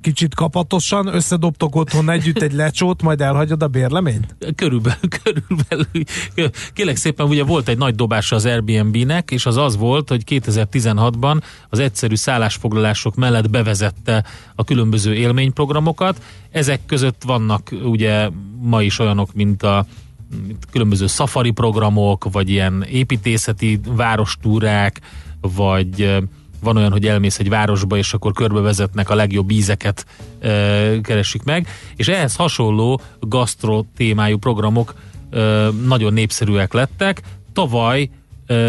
kicsit 0.00 0.34
kapatosan, 0.34 1.06
összedobtok 1.06 1.76
otthon 1.76 2.10
együtt 2.10 2.42
egy 2.42 2.52
lecsót, 2.52 3.02
majd 3.02 3.20
elhagyod 3.20 3.62
a 3.62 3.68
bérleményt? 3.68 4.36
Körülbelül, 4.54 5.08
körülbelül. 5.22 6.04
Kélek 6.72 6.96
szépen, 6.96 7.26
ugye 7.26 7.44
volt 7.44 7.68
egy 7.68 7.78
nagy 7.78 7.94
dobása 7.94 8.36
az 8.36 8.46
Airbnb-nek, 8.46 9.30
és 9.30 9.46
az 9.46 9.56
az 9.56 9.76
volt, 9.76 10.08
hogy 10.08 10.22
2016-ban 10.26 11.40
az 11.68 11.78
egyszerű 11.78 12.14
szállásfoglalások 12.14 13.14
mellett 13.14 13.50
bevezette 13.50 14.24
a 14.54 14.64
különböző 14.64 15.14
élményprogramokat. 15.14 16.22
Ezek 16.50 16.80
között 16.86 17.22
vannak 17.24 17.70
ugye 17.84 18.30
ma 18.60 18.82
is 18.82 18.98
olyanok, 18.98 19.34
mint 19.34 19.62
a 19.62 19.86
különböző 20.70 21.06
safari 21.06 21.50
programok, 21.50 22.32
vagy 22.32 22.50
ilyen 22.50 22.84
építészeti 22.90 23.80
várostúrák, 23.86 25.00
vagy 25.40 26.18
van 26.60 26.76
olyan, 26.76 26.92
hogy 26.92 27.06
elmész 27.06 27.38
egy 27.38 27.48
városba, 27.48 27.96
és 27.96 28.12
akkor 28.12 28.32
körbevezetnek 28.32 29.10
a 29.10 29.14
legjobb 29.14 29.50
ízeket 29.50 30.06
e, 30.40 31.00
keresik 31.00 31.42
meg, 31.42 31.68
és 31.96 32.08
ehhez 32.08 32.36
hasonló 32.36 33.00
gasztro 33.20 33.84
témájú 33.96 34.38
programok 34.38 34.94
e, 35.30 35.38
nagyon 35.86 36.12
népszerűek 36.12 36.72
lettek. 36.72 37.22
Tavaly 37.52 38.10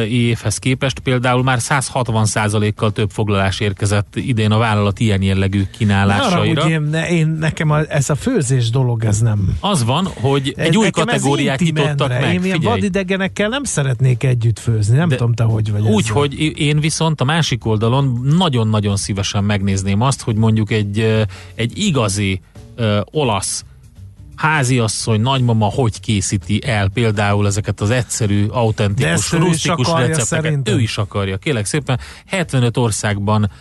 évhez 0.09 0.57
képest 0.57 0.99
például 0.99 1.43
már 1.43 1.57
160%-kal 1.61 2.91
több 2.91 3.09
foglalás 3.09 3.59
érkezett 3.59 4.15
idén 4.15 4.51
a 4.51 4.57
vállalat 4.57 4.99
ilyen 4.99 5.21
jellegű 5.21 5.59
arra, 5.59 5.69
kínálásaira. 5.77 6.61
hogy 6.61 6.71
én, 6.71 6.81
ne, 6.81 7.09
én, 7.09 7.27
nekem 7.27 7.69
a, 7.69 7.79
ez 7.89 8.09
a 8.09 8.15
főzés 8.15 8.69
dolog, 8.69 9.03
ez 9.05 9.19
nem. 9.19 9.57
Az 9.59 9.83
van, 9.83 10.05
hogy 10.05 10.53
egy 10.57 10.67
Ez- 10.67 10.75
új 10.75 10.89
kategóriát 10.89 11.59
nyitottak 11.59 12.09
meg. 12.09 12.33
Én 12.33 12.43
ilyen 12.43 12.59
vadidegenekkel 12.61 13.49
nem 13.49 13.63
szeretnék 13.63 14.23
együtt 14.23 14.59
főzni, 14.59 14.97
nem 14.97 15.09
tudom 15.09 15.33
te 15.33 15.43
hogy 15.43 15.71
vagy 15.71 15.81
Úgy, 15.81 16.03
ezzel. 16.03 16.15
hogy 16.15 16.59
én 16.59 16.79
viszont 16.79 17.21
a 17.21 17.23
másik 17.23 17.65
oldalon 17.65 18.21
nagyon-nagyon 18.37 18.95
szívesen 18.95 19.43
megnézném 19.43 20.01
azt, 20.01 20.21
hogy 20.21 20.35
mondjuk 20.35 20.71
egy, 20.71 21.25
egy 21.55 21.77
igazi 21.77 22.41
ö, 22.75 22.99
olasz 23.11 23.63
háziasszony, 24.39 25.21
nagymama 25.21 25.65
hogy 25.65 25.99
készíti 25.99 26.61
el 26.65 26.89
például 26.89 27.47
ezeket 27.47 27.81
az 27.81 27.89
egyszerű, 27.89 28.47
autentikus, 28.47 29.31
rustikus 29.31 29.87
recepteket. 29.87 30.25
szerintem. 30.25 30.73
Ő 30.73 30.79
is 30.79 30.97
akarja, 30.97 31.37
kérlek 31.37 31.65
szépen. 31.65 31.99
75 32.25 32.77
országban 32.77 33.51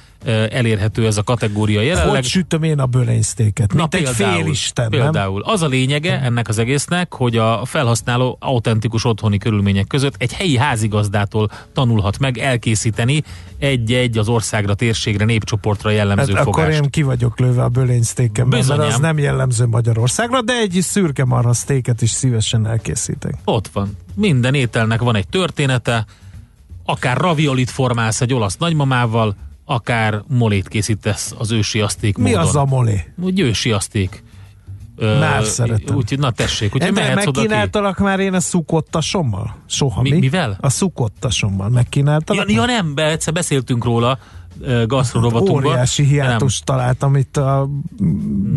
elérhető 0.50 1.06
ez 1.06 1.16
a 1.16 1.22
kategória 1.22 1.80
jelenleg. 1.80 2.14
Hogy 2.14 2.24
sütöm 2.24 2.62
én 2.62 2.78
a 2.78 2.86
bölénysztéket? 2.86 3.72
Na, 3.72 3.78
Mint 3.90 3.94
egy 3.94 4.08
félisten, 4.08 4.88
nem? 4.90 5.00
Például. 5.00 5.42
Az 5.42 5.62
a 5.62 5.66
lényege 5.66 6.20
ennek 6.20 6.48
az 6.48 6.58
egésznek, 6.58 7.14
hogy 7.14 7.36
a 7.36 7.64
felhasználó 7.64 8.36
autentikus 8.40 9.04
otthoni 9.04 9.38
körülmények 9.38 9.86
között 9.86 10.14
egy 10.18 10.32
helyi 10.32 10.56
házigazdától 10.56 11.50
tanulhat 11.72 12.18
meg 12.18 12.38
elkészíteni 12.38 13.22
egy-egy 13.58 14.18
az 14.18 14.28
országra, 14.28 14.74
térségre, 14.74 15.24
népcsoportra 15.24 15.90
jellemző 15.90 16.32
Hát 16.32 16.42
akkor 16.46 16.62
fogást. 16.62 16.82
én 16.82 16.90
ki 16.90 17.02
vagyok 17.02 17.38
lőve 17.38 17.62
a 17.62 17.68
bölénysztékemben, 17.68 18.64
mert 18.66 18.80
az 18.80 18.98
nem 18.98 19.18
jellemző 19.18 19.66
Magyarországra, 19.66 20.42
de 20.42 20.52
egy 20.52 20.78
szürke 20.82 21.24
marha 21.24 21.52
sztéket 21.52 22.02
is 22.02 22.10
szívesen 22.10 22.66
elkészítek. 22.66 23.34
Ott 23.44 23.68
van. 23.72 23.96
Minden 24.14 24.54
ételnek 24.54 25.00
van 25.00 25.16
egy 25.16 25.28
története, 25.28 26.04
akár 26.84 27.16
raviolit 27.16 27.70
formálsz 27.70 28.20
egy 28.20 28.34
olasz 28.34 28.56
nagymamával, 28.56 29.36
akár 29.70 30.22
molét 30.28 30.68
készítesz 30.68 31.34
az 31.38 31.50
ősi 31.50 31.80
aszték 31.80 32.16
Mi 32.16 32.30
módon. 32.30 32.46
az 32.46 32.56
a 32.56 32.64
molé? 32.64 33.04
Úgy 33.22 33.40
ősi 33.40 33.70
aszték. 33.70 34.22
Már 35.00 35.44
szeretem. 35.44 35.96
Úgyhogy 35.96 36.18
na 36.18 36.30
tessék, 36.30 36.74
úgyhogy 36.74 36.92
mehetsz 36.92 37.26
oda 37.26 37.40
megkínáltalak 37.40 37.98
már 37.98 38.20
én 38.20 38.34
a 38.34 38.40
szukottasommal? 38.40 39.56
Soha 39.66 40.02
Mi- 40.02 40.10
mi? 40.10 40.18
mivel? 40.18 40.56
A 40.60 40.68
szukottasommal 40.68 41.68
megkínáltalak? 41.68 42.50
Ja, 42.50 42.54
ja 42.54 42.64
nem, 42.66 42.94
be, 42.94 43.04
egyszer 43.10 43.32
beszéltünk 43.32 43.84
róla 43.84 44.18
gasztrorovatunkban. 44.86 45.72
Óriási 45.72 46.04
hiátust 46.04 46.64
találtam 46.64 47.16
itt 47.16 47.36
a 47.36 47.68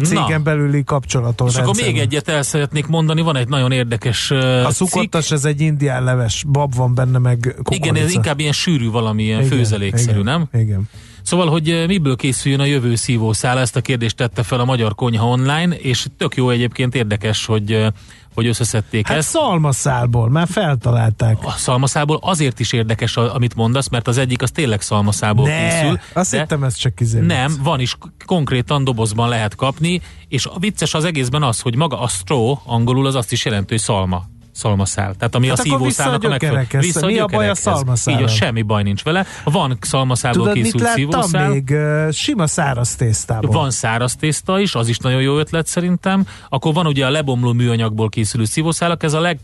cégen 0.03 0.43
belüli 0.43 0.83
kapcsolaton. 0.83 1.47
És 1.47 1.53
akkor 1.53 1.65
rendszerben. 1.65 1.93
még 1.93 2.01
egyet 2.01 2.27
el 2.27 2.43
szeretnék 2.43 2.87
mondani, 2.87 3.21
van 3.21 3.35
egy 3.35 3.47
nagyon 3.47 3.71
érdekes 3.71 4.31
uh, 4.31 4.65
A 4.65 4.71
szukottas, 4.71 5.31
ez 5.31 5.45
egy 5.45 5.61
indián 5.61 6.03
leves, 6.03 6.43
bab 6.47 6.75
van 6.75 6.95
benne, 6.95 7.17
meg 7.17 7.53
kukorica. 7.57 7.85
Igen, 7.85 8.03
ez 8.03 8.13
inkább 8.13 8.39
ilyen 8.39 8.51
sűrű 8.51 8.89
valami, 8.89 9.23
ilyen 9.23 9.39
Igen, 9.39 9.51
főzelékszerű, 9.51 10.19
igen, 10.19 10.47
nem? 10.51 10.61
Igen. 10.61 10.89
Szóval, 11.23 11.47
hogy 11.49 11.69
eh, 11.69 11.87
miből 11.87 12.15
készüljön 12.15 12.59
a 12.59 12.65
jövő 12.65 12.95
szívószála, 12.95 13.59
ezt 13.59 13.75
a 13.75 13.81
kérdést 13.81 14.15
tette 14.15 14.43
fel 14.43 14.59
a 14.59 14.65
Magyar 14.65 14.95
Konyha 14.95 15.27
Online, 15.27 15.75
és 15.75 16.05
tök 16.17 16.35
jó 16.35 16.49
egyébként 16.49 16.95
érdekes, 16.95 17.45
hogy, 17.45 17.71
eh, 17.71 17.87
hogy 18.33 18.45
összeszedték 18.47 19.07
Hát 19.07 19.17
ezt. 19.17 19.29
szalmaszálból, 19.29 20.29
már 20.29 20.47
feltalálták. 20.47 21.37
A 21.45 21.51
szalmaszából 21.51 22.19
azért 22.21 22.59
is 22.59 22.73
érdekes, 22.73 23.17
amit 23.17 23.55
mondasz, 23.55 23.89
mert 23.89 24.07
az 24.07 24.17
egyik 24.17 24.41
az 24.41 24.51
tényleg 24.51 24.81
szalmaszából 24.81 25.47
Ne, 25.47 25.69
készül. 25.69 25.99
azt 26.13 26.31
de- 26.31 26.39
hittem 26.39 26.63
ez 26.63 26.75
csak 26.75 26.99
izé. 26.99 27.19
Nem, 27.19 27.53
van 27.63 27.79
is 27.79 27.97
konkrétan 28.25 28.83
dobozban 28.83 29.29
lehet 29.29 29.55
kapni, 29.55 30.01
és 30.27 30.45
a 30.45 30.59
vicces 30.59 30.93
az 30.93 31.03
egészben 31.05 31.43
az, 31.43 31.59
hogy 31.59 31.75
maga 31.75 31.99
a 32.01 32.07
straw 32.07 32.55
angolul 32.65 33.05
az 33.05 33.15
azt 33.15 33.31
is 33.31 33.45
jelenti, 33.45 33.67
hogy 33.69 33.79
szalma 33.81 34.23
szalmaszál. 34.53 35.15
Tehát 35.15 35.35
ami 35.35 35.47
Hát 35.47 35.59
a 35.59 35.61
szívószálnak 35.61 36.15
a 36.15 36.17
vissza 36.17 36.29
megfelelő. 36.29 36.61
gyökerekhez. 36.61 37.01
Mi 37.01 37.19
a 37.19 37.25
baj 37.25 37.49
a 37.49 37.55
szalmaszállal? 37.55 38.21
Így 38.21 38.25
a 38.27 38.29
semmi 38.29 38.61
baj 38.61 38.83
nincs 38.83 39.03
vele. 39.03 39.25
Van 39.43 39.77
szalmaszából 39.81 40.39
Tudod, 40.39 40.53
mit 40.55 40.63
készült 40.63 40.83
láttam 40.83 41.21
szívószál. 41.21 41.49
még? 41.49 41.75
Sima 42.13 42.47
száraz 42.47 42.95
tésztából. 42.95 43.51
Van 43.51 43.71
száraz 43.71 44.15
tészta 44.15 44.59
is, 44.59 44.75
az 44.75 44.87
is 44.87 44.97
nagyon 44.97 45.21
jó 45.21 45.37
ötlet 45.37 45.67
szerintem. 45.67 46.25
Akkor 46.49 46.73
van 46.73 46.87
ugye 46.87 47.05
a 47.05 47.09
lebomló 47.09 47.53
műanyagból 47.53 48.09
készülő 48.09 48.45
szívószálak, 48.45 49.03
ez 49.03 49.13
a 49.13 49.19
leg, 49.19 49.39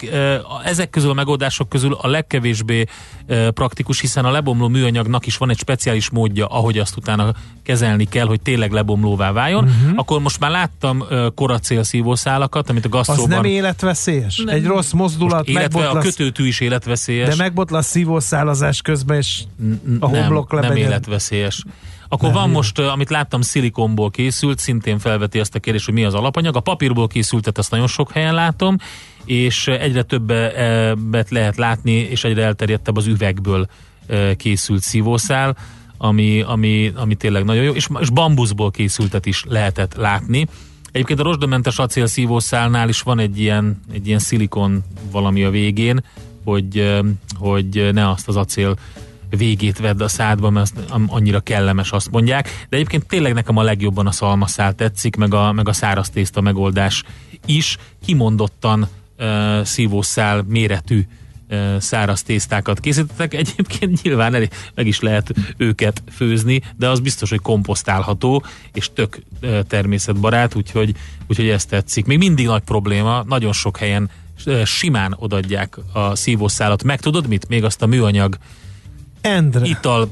ezek 0.63 0.89
közül 0.89 1.09
a 1.09 1.13
megoldások 1.13 1.69
közül 1.69 1.93
a 2.01 2.07
legkevésbé 2.07 2.85
praktikus, 3.53 3.99
hiszen 3.99 4.25
a 4.25 4.31
lebomló 4.31 4.67
műanyagnak 4.67 5.25
is 5.25 5.37
van 5.37 5.49
egy 5.49 5.57
speciális 5.57 6.09
módja, 6.09 6.45
ahogy 6.45 6.77
azt 6.77 6.97
utána 6.97 7.33
kezelni 7.63 8.05
kell, 8.05 8.25
hogy 8.25 8.41
tényleg 8.41 8.71
lebomlóvá 8.71 9.31
váljon. 9.31 9.63
Uh-huh. 9.63 9.91
Akkor 9.95 10.21
most 10.21 10.39
már 10.39 10.51
láttam 10.51 11.03
koracél 11.35 11.83
szívószálakat, 11.83 12.69
amit 12.69 12.85
a 12.85 12.87
Az 12.87 12.93
gasztróban... 13.07 13.29
nem 13.29 13.43
életveszélyes? 13.43 14.37
Nem. 14.45 14.55
Egy 14.55 14.65
rossz 14.65 14.91
mozdulat, 14.97 15.37
Most 15.37 15.49
illetve 15.49 15.79
a 15.79 15.81
megbotlasz, 15.81 16.15
kötőtű 16.15 16.47
is 16.47 16.59
életveszélyes. 16.59 17.29
de 17.29 17.43
megbotlasz 17.43 17.87
szívószálazás 17.87 18.81
közben, 18.81 19.17
és 19.17 19.43
a 19.99 20.07
homlok 20.07 20.51
nem, 20.51 20.61
nem 20.61 20.75
életveszélyes. 20.75 21.63
Akkor 22.09 22.31
van 22.31 22.49
most, 22.49 22.79
amit 22.79 23.09
láttam, 23.09 23.41
szilikonból 23.41 24.09
készült, 24.09 24.59
szintén 24.59 24.99
felveti 24.99 25.39
azt 25.39 25.55
a 25.55 25.59
kérdést, 25.59 25.85
hogy 25.85 25.93
mi 25.93 26.03
az 26.03 26.13
alapanyag. 26.13 26.55
A 26.55 26.59
papírból 26.59 27.07
készültet, 27.07 27.57
azt 27.57 27.71
nagyon 27.71 27.87
sok 27.87 28.11
helyen 28.11 28.33
látom, 28.33 28.77
és 29.25 29.67
egyre 29.67 30.03
többet 30.03 31.29
lehet 31.29 31.57
látni, 31.57 31.91
és 31.91 32.23
egyre 32.23 32.43
elterjedtebb 32.43 32.97
az 32.97 33.07
üvegből 33.07 33.67
készült 34.37 34.81
szívószál, 34.81 35.57
ami, 35.97 36.41
ami, 36.41 36.91
ami 36.95 37.15
tényleg 37.15 37.43
nagyon 37.43 37.63
jó, 37.63 37.73
és, 37.73 37.87
és 37.99 38.09
bambuszból 38.09 38.71
készültet 38.71 39.25
is 39.25 39.43
lehetett 39.47 39.95
látni. 39.95 40.47
Egyébként 40.91 41.19
a 41.19 41.23
rozsdamentes 41.23 41.79
acél 41.79 42.07
szívószálnál 42.07 42.89
is 42.89 43.01
van 43.01 43.19
egy 43.19 43.39
ilyen, 43.39 43.81
egy 43.93 44.07
ilyen 44.07 44.19
szilikon 44.19 44.83
valami 45.11 45.43
a 45.43 45.49
végén, 45.49 46.03
hogy, 46.43 47.01
hogy 47.37 47.89
ne 47.93 48.09
azt 48.09 48.27
az 48.27 48.35
acél 48.35 48.75
végét 49.29 49.79
vedd 49.79 50.01
a 50.01 50.07
szádba, 50.07 50.49
mert 50.49 50.73
annyira 51.07 51.39
kellemes, 51.39 51.91
azt 51.91 52.11
mondják. 52.11 52.65
De 52.69 52.75
egyébként 52.75 53.07
tényleg 53.07 53.33
nekem 53.33 53.57
a 53.57 53.63
legjobban 53.63 54.07
a 54.07 54.11
szalmaszál 54.11 54.73
tetszik, 54.73 55.15
meg 55.15 55.33
a, 55.33 55.51
meg 55.51 55.67
a 55.67 55.73
száraz 55.73 56.09
tészta 56.09 56.41
megoldás 56.41 57.03
is. 57.45 57.77
Kimondottan 58.05 58.87
uh, 59.19 59.63
szívószál 59.63 60.43
méretű 60.47 61.05
száraz 61.77 62.23
tésztákat 62.23 62.79
készítettek. 62.79 63.33
Egyébként 63.33 64.01
nyilván 64.01 64.33
elég, 64.33 64.49
meg 64.75 64.87
is 64.87 64.99
lehet 64.99 65.33
őket 65.57 66.03
főzni, 66.11 66.61
de 66.77 66.89
az 66.89 66.99
biztos, 66.99 67.29
hogy 67.29 67.41
komposztálható, 67.41 68.43
és 68.73 68.89
tök 68.93 69.19
természetbarát, 69.67 70.55
úgyhogy, 70.55 70.93
úgyhogy 71.27 71.49
ez 71.49 71.65
tetszik. 71.65 72.05
Még 72.05 72.17
mindig 72.17 72.45
nagy 72.45 72.63
probléma, 72.63 73.23
nagyon 73.27 73.53
sok 73.53 73.77
helyen 73.77 74.09
simán 74.65 75.15
odadják 75.19 75.77
a 75.93 76.15
szívószálat. 76.15 76.83
Meg 76.83 76.99
tudod 76.99 77.27
mit? 77.27 77.47
Még 77.47 77.63
azt 77.63 77.81
a 77.81 77.85
műanyag 77.85 78.37
Endre. 79.21 79.65
ital 79.65 80.11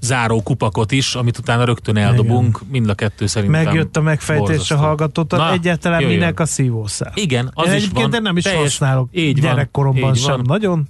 záró 0.00 0.42
kupakot 0.42 0.92
is, 0.92 1.14
amit 1.14 1.38
utána 1.38 1.64
rögtön 1.64 1.96
eldobunk, 1.96 2.56
Igen. 2.56 2.68
mind 2.70 2.88
a 2.88 2.94
kettő 2.94 3.26
szerintem 3.26 3.64
Megjött 3.64 3.96
a 3.96 4.00
megfejtés 4.00 4.70
a 4.70 4.76
hallgatótól, 4.76 5.50
egyáltalán 5.52 6.00
jöjjön. 6.00 6.18
minek 6.18 6.40
a 6.40 6.46
szívószál. 6.46 7.12
Igen, 7.14 7.50
az 7.54 7.68
Én 7.68 7.74
is 7.76 7.88
van. 7.92 8.16
nem 8.22 8.36
is 8.36 8.42
Teljes- 8.44 8.62
használok 8.62 9.08
így 9.12 9.40
van, 9.40 9.50
gyerekkoromban 9.50 10.14
így 10.14 10.20
sem. 10.20 10.36
van. 10.36 10.44
Nagyon. 10.46 10.88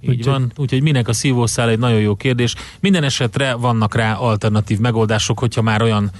Így 0.00 0.10
Úgyhogy- 0.10 0.24
van, 0.26 0.52
úgyhogy 0.56 0.82
minek 0.82 1.08
a 1.08 1.12
szívószál 1.12 1.68
egy 1.68 1.78
nagyon 1.78 2.00
jó 2.00 2.14
kérdés. 2.14 2.54
Minden 2.80 3.02
esetre 3.04 3.54
vannak 3.54 3.94
rá 3.94 4.14
alternatív 4.14 4.78
megoldások, 4.78 5.38
hogyha 5.38 5.62
már 5.62 5.82
olyan 5.82 6.10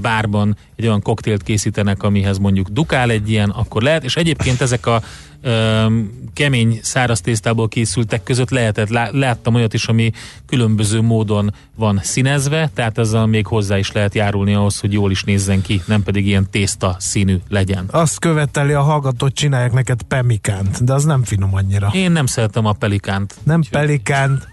bárban 0.00 0.56
egy 0.76 0.86
olyan 0.86 1.02
koktélt 1.02 1.42
készítenek, 1.42 2.02
amihez 2.02 2.38
mondjuk 2.38 2.68
dukál 2.68 3.10
egy 3.10 3.30
ilyen, 3.30 3.50
akkor 3.50 3.82
lehet, 3.82 4.04
és 4.04 4.16
egyébként 4.16 4.60
ezek 4.60 4.86
a 4.86 5.02
ö, 5.42 5.86
kemény 6.32 6.78
száraz 6.82 7.20
tésztából 7.20 7.68
készültek 7.68 8.22
között 8.22 8.50
lehetett, 8.50 8.88
lá, 8.88 9.08
láttam 9.12 9.54
olyat 9.54 9.74
is, 9.74 9.86
ami 9.86 10.12
különböző 10.46 11.00
módon 11.00 11.54
van 11.76 12.00
színezve, 12.02 12.70
tehát 12.74 12.98
ezzel 12.98 13.26
még 13.26 13.46
hozzá 13.46 13.78
is 13.78 13.92
lehet 13.92 14.14
járulni 14.14 14.54
ahhoz, 14.54 14.80
hogy 14.80 14.92
jól 14.92 15.10
is 15.10 15.24
nézzen 15.24 15.62
ki, 15.62 15.80
nem 15.86 16.02
pedig 16.02 16.26
ilyen 16.26 16.50
tészta 16.50 16.96
színű 16.98 17.36
legyen. 17.48 17.84
Azt 17.90 18.18
követeli 18.18 18.72
a 18.72 18.82
hallgató, 18.82 19.16
hogy 19.18 19.32
csinálják 19.32 19.72
neked 19.72 20.02
pemikánt, 20.02 20.84
de 20.84 20.92
az 20.92 21.04
nem 21.04 21.22
finom 21.22 21.54
annyira. 21.54 21.90
Én 21.92 22.12
nem 22.12 22.26
szeretem 22.26 22.66
a 22.66 22.72
pelikánt. 22.72 23.34
Nem 23.42 23.62
pelikánt, 23.70 24.48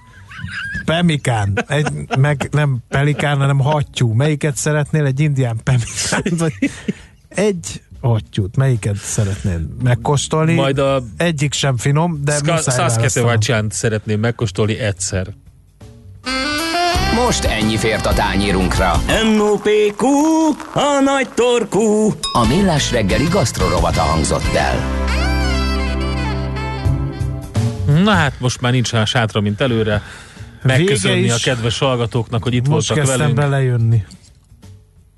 pemikán. 0.86 1.64
Egy, 1.68 1.88
meg 2.18 2.48
nem 2.52 2.78
pelikán, 2.88 3.38
hanem 3.38 3.60
hattyú. 3.60 4.14
Melyiket 4.14 4.56
szeretnél? 4.56 5.06
Egy 5.06 5.20
indián 5.20 5.60
pemikánt? 5.64 6.40
Vagy 6.40 6.54
egy 7.28 7.82
hattyút. 8.02 8.56
Melyiket 8.56 8.96
szeretnél 8.96 9.60
megkóstolni? 9.84 10.54
Majd 10.54 10.78
a 10.80 11.04
Egyik 11.18 11.54
sem 11.54 11.78
finom, 11.78 12.22
de 12.24 12.34
muszáj 12.34 12.48
választanom. 12.48 12.90
Saskatchewan 12.90 13.68
szeretném 13.70 14.20
megkóstolni 14.20 14.78
egyszer. 14.80 15.28
Most 17.26 17.44
ennyi 17.44 17.78
fért 17.78 18.06
a 18.06 18.14
tányérunkra. 18.14 19.02
M.O.P.Q. 19.36 20.06
A 20.74 21.02
nagy 21.04 21.30
torkú. 21.30 22.14
A 22.32 22.48
millás 22.48 22.92
reggeli 22.92 23.28
gasztrorovata 23.32 24.02
hangzott 24.02 24.54
el. 24.56 25.06
Na 28.04 28.12
hát 28.12 28.40
most 28.40 28.62
már 28.62 28.72
nincs 28.72 28.94
a 28.94 29.06
sátra, 29.06 29.42
mint 29.42 29.62
előre. 29.62 30.02
Megköszönni 30.68 31.22
Vége 31.22 31.34
a 31.34 31.38
kedves 31.44 31.78
hallgatóknak, 31.78 32.44
hogy 32.44 32.54
itt 32.54 32.68
Most 32.68 32.94
voltak 32.94 33.18
velünk. 33.18 33.36
belejönni. 33.36 34.04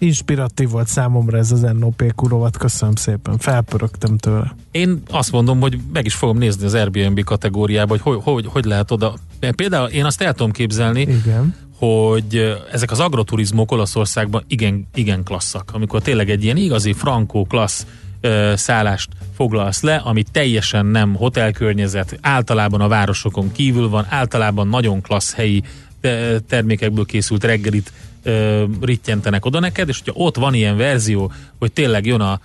Inspiratív 0.01 0.69
volt 0.69 0.87
számomra 0.87 1.37
ez 1.37 1.51
az 1.51 1.59
NOP 1.79 2.13
kurovat, 2.15 2.57
köszönöm 2.57 2.95
szépen, 2.95 3.37
felpörögtem 3.37 4.17
tőle. 4.17 4.55
Én 4.71 5.01
azt 5.09 5.31
mondom, 5.31 5.59
hogy 5.59 5.77
meg 5.93 6.05
is 6.05 6.13
fogom 6.13 6.37
nézni 6.37 6.65
az 6.65 6.73
Airbnb 6.73 7.23
kategóriába, 7.23 7.89
hogy 7.89 8.01
hogy, 8.01 8.19
hogy, 8.23 8.45
hogy 8.47 8.65
lehet 8.65 8.91
oda. 8.91 9.13
Például 9.55 9.87
én 9.87 10.05
azt 10.05 10.21
el 10.21 10.33
tudom 10.33 10.51
képzelni, 10.51 11.01
Igen. 11.01 11.55
hogy 11.77 12.57
ezek 12.71 12.91
az 12.91 12.99
agroturizmok 12.99 13.71
Olaszországban 13.71 14.43
igen, 14.47 14.87
igen 14.93 15.23
klasszak. 15.23 15.71
Amikor 15.73 16.01
tényleg 16.01 16.29
egy 16.29 16.43
ilyen 16.43 16.57
igazi 16.57 16.93
frankó 16.93 17.45
klassz 17.45 17.85
ö, 18.21 18.53
szállást 18.55 19.09
foglalsz 19.35 19.81
le, 19.81 19.95
ami 19.95 20.23
teljesen 20.31 20.85
nem 20.85 21.15
hotelkörnyezet, 21.15 22.17
általában 22.21 22.81
a 22.81 22.87
városokon 22.87 23.51
kívül 23.51 23.89
van, 23.89 24.05
általában 24.09 24.67
nagyon 24.67 25.01
klassz 25.01 25.33
helyi 25.33 25.63
te- 26.01 26.39
termékekből 26.39 27.05
készült 27.05 27.43
reggelit 27.43 27.91
ö, 28.23 28.63
rittyentenek 28.81 29.45
oda 29.45 29.59
neked, 29.59 29.89
és 29.89 30.01
hogyha 30.03 30.21
ott 30.21 30.35
van 30.35 30.53
ilyen 30.53 30.77
verzió, 30.77 31.31
hogy 31.59 31.71
tényleg 31.71 32.05
jön 32.05 32.21
a, 32.21 32.39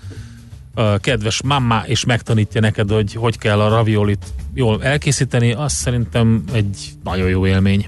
a 0.74 0.98
kedves 0.98 1.42
mamma, 1.42 1.82
és 1.86 2.04
megtanítja 2.04 2.60
neked, 2.60 2.90
hogy 2.90 3.14
hogy 3.14 3.38
kell 3.38 3.60
a 3.60 3.68
raviolit 3.68 4.24
jól 4.54 4.84
elkészíteni, 4.84 5.52
az 5.52 5.72
szerintem 5.72 6.44
egy 6.52 6.88
nagyon 7.04 7.28
jó 7.28 7.46
élmény. 7.46 7.86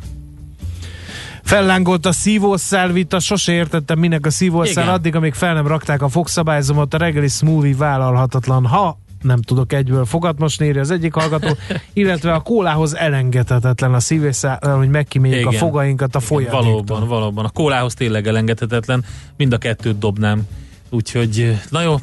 Fellángolt 1.46 2.06
a 2.06 2.12
szívószál 2.12 2.92
vita, 2.92 3.18
sose 3.18 3.52
értettem 3.52 3.98
minek 3.98 4.26
a 4.26 4.30
szívószál, 4.30 4.82
Igen. 4.82 4.94
addig, 4.94 5.14
amíg 5.14 5.34
fel 5.34 5.54
nem 5.54 5.66
rakták 5.66 6.02
a 6.02 6.08
fogszabályzomot, 6.08 6.94
a 6.94 6.98
reggeli 6.98 7.28
smoothie 7.28 7.76
vállalhatatlan, 7.76 8.66
ha 8.66 8.98
nem 9.22 9.42
tudok 9.42 9.72
egyből 9.72 10.04
fogatmosni, 10.04 10.66
írja 10.66 10.80
az 10.80 10.90
egyik 10.90 11.14
hallgató, 11.14 11.56
illetve 11.92 12.32
a 12.32 12.40
kólához 12.40 12.96
elengedhetetlen 12.96 13.94
a 13.94 14.00
szívószál, 14.00 14.76
hogy 14.76 14.88
megkíméljük 14.88 15.46
a 15.46 15.48
Igen. 15.48 15.60
fogainkat 15.60 16.14
a 16.14 16.20
folyadéktól. 16.20 16.62
Valóban, 16.62 17.08
valóban. 17.08 17.44
A 17.44 17.48
kólához 17.48 17.94
tényleg 17.94 18.26
elengedhetetlen, 18.26 19.04
mind 19.36 19.52
a 19.52 19.58
kettőt 19.58 19.98
dobnám. 19.98 20.46
Úgyhogy, 20.90 21.58
na 21.70 21.82
jó, 21.82 21.94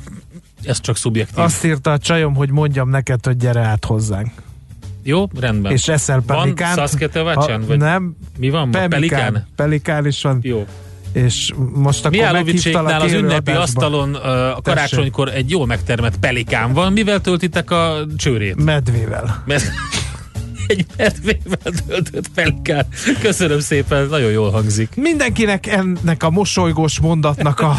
ez 0.63 0.79
csak 0.79 0.97
szubjektív. 0.97 1.39
Azt 1.39 1.63
írta 1.63 1.91
a 1.91 1.97
csajom, 1.97 2.35
hogy 2.35 2.49
mondjam 2.49 2.89
neked, 2.89 3.25
hogy 3.25 3.37
gyere 3.37 3.61
át 3.61 3.85
hozzánk. 3.85 4.31
Jó, 5.03 5.27
rendben. 5.39 5.71
És 5.71 5.87
eszel 5.87 6.23
Van 6.25 6.37
pelikánt. 6.37 6.77
Saskatchewan? 6.77 7.63
Vagy 7.67 7.77
Nem. 7.77 8.15
Mi 8.37 8.49
van? 8.49 8.67
ma? 8.69 8.87
Pelikán? 8.87 9.47
Pelikán 9.55 10.05
is 10.05 10.21
van. 10.21 10.39
Jó. 10.41 10.65
És 11.13 11.51
most 11.73 12.05
akkor 12.05 12.31
meghívtalak 12.31 13.01
az 13.01 13.13
ünnepi 13.13 13.51
adásba. 13.51 13.61
asztalon 13.61 14.15
a 14.15 14.61
karácsonykor 14.61 15.29
egy 15.29 15.49
jól 15.49 15.65
megtermett 15.65 16.17
pelikán 16.17 16.73
van. 16.73 16.93
Mivel 16.93 17.21
töltitek 17.21 17.71
a 17.71 18.05
csőrét? 18.17 18.63
Medvével. 18.63 19.43
Med- 19.45 19.71
egy 20.67 20.85
medvével 20.97 21.73
töltött 21.87 22.27
pelikán. 22.29 22.85
Köszönöm 23.21 23.59
szépen, 23.59 24.07
nagyon 24.07 24.31
jól 24.31 24.51
hangzik. 24.51 24.95
Mindenkinek 24.95 25.67
ennek 25.67 26.23
a 26.23 26.29
mosolygós 26.29 26.99
mondatnak 26.99 27.59
a 27.59 27.75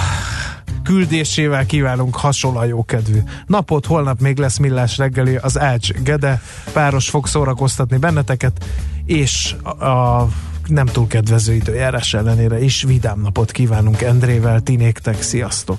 küldésével 0.82 1.66
kívánunk 1.66 2.16
hasonló 2.16 2.64
jó 2.64 2.84
kedvű 2.84 3.18
napot. 3.46 3.86
Holnap 3.86 4.20
még 4.20 4.38
lesz 4.38 4.58
millás 4.58 4.98
reggeli, 4.98 5.36
az 5.36 5.58
Ács 5.58 5.92
Gede 5.92 6.42
páros 6.72 7.08
fog 7.08 7.26
szórakoztatni 7.26 7.96
benneteket, 7.96 8.64
és 9.04 9.54
a, 9.62 10.28
nem 10.66 10.86
túl 10.86 11.06
kedvező 11.06 11.54
időjárás 11.54 12.14
ellenére 12.14 12.62
is 12.62 12.82
vidám 12.82 13.20
napot 13.20 13.50
kívánunk 13.50 14.02
Endrével, 14.02 14.60
tinéktek, 14.60 15.22
sziasztok! 15.22 15.78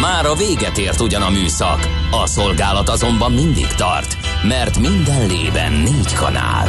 Már 0.00 0.26
a 0.26 0.34
véget 0.34 0.78
ért 0.78 1.00
ugyan 1.00 1.22
a 1.22 1.30
műszak, 1.30 1.88
a 2.22 2.26
szolgálat 2.26 2.88
azonban 2.88 3.32
mindig 3.32 3.66
tart, 3.66 4.16
mert 4.48 4.78
minden 4.78 5.26
lében 5.26 5.72
négy 5.72 6.14
kanál. 6.14 6.68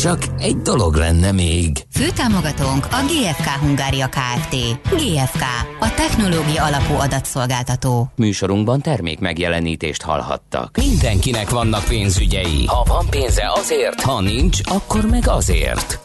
Csak 0.00 0.22
egy 0.38 0.56
dolog 0.56 0.94
lenne 0.94 1.32
még. 1.32 1.86
Főtámogatónk 1.92 2.86
a 2.90 2.96
GFK 3.06 3.48
Hungária 3.48 4.08
Kft. 4.08 4.56
GFK, 4.90 5.42
a 5.80 5.94
technológia 5.94 6.64
alapú 6.64 6.94
adatszolgáltató. 6.94 8.10
Műsorunkban 8.16 8.80
termék 8.80 9.18
megjelenítést 9.18 10.02
hallhattak. 10.02 10.76
Mindenkinek 10.76 11.50
vannak 11.50 11.84
pénzügyei. 11.84 12.64
Ha 12.66 12.82
van 12.86 13.06
pénze 13.10 13.52
azért, 13.54 14.00
ha 14.00 14.20
nincs, 14.20 14.58
akkor 14.64 15.06
meg 15.10 15.28
azért. 15.28 15.98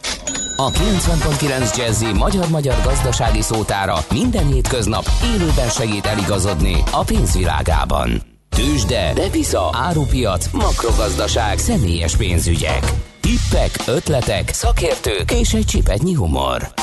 A 0.56 0.72
90.9 0.72 1.78
Jazzy 1.78 2.14
magyar-magyar 2.14 2.76
gazdasági 2.84 3.42
szótára 3.42 3.98
minden 4.12 4.48
hétköznap 4.48 5.06
élőben 5.36 5.70
segít 5.70 6.06
eligazodni 6.06 6.84
a 6.92 7.04
pénzvilágában. 7.04 8.22
Tőzsde, 8.56 9.14
depisza, 9.14 9.70
árupiac, 9.74 10.52
makrogazdaság, 10.52 11.58
személyes 11.58 12.16
pénzügyek. 12.16 13.14
Tippek, 13.26 13.84
ötletek, 13.88 14.54
szakértők 14.54 15.32
és 15.32 15.54
egy 15.54 15.66
csipetnyi 15.66 16.14
humor. 16.14 16.74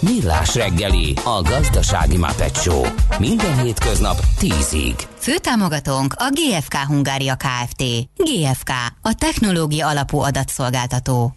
Millás 0.00 0.54
reggeli, 0.54 1.14
a 1.24 1.42
gazdasági 1.42 2.16
Muppet 2.16 2.56
Show. 2.56 2.82
Minden 3.18 3.62
hétköznap 3.62 4.18
10-ig. 4.40 5.02
Főtámogatónk 5.18 6.14
a 6.16 6.28
GFK 6.30 6.74
Hungária 6.74 7.36
Kft. 7.36 7.82
GFK, 8.16 8.70
a 9.02 9.14
technológia 9.18 9.88
alapú 9.88 10.18
adatszolgáltató. 10.18 11.32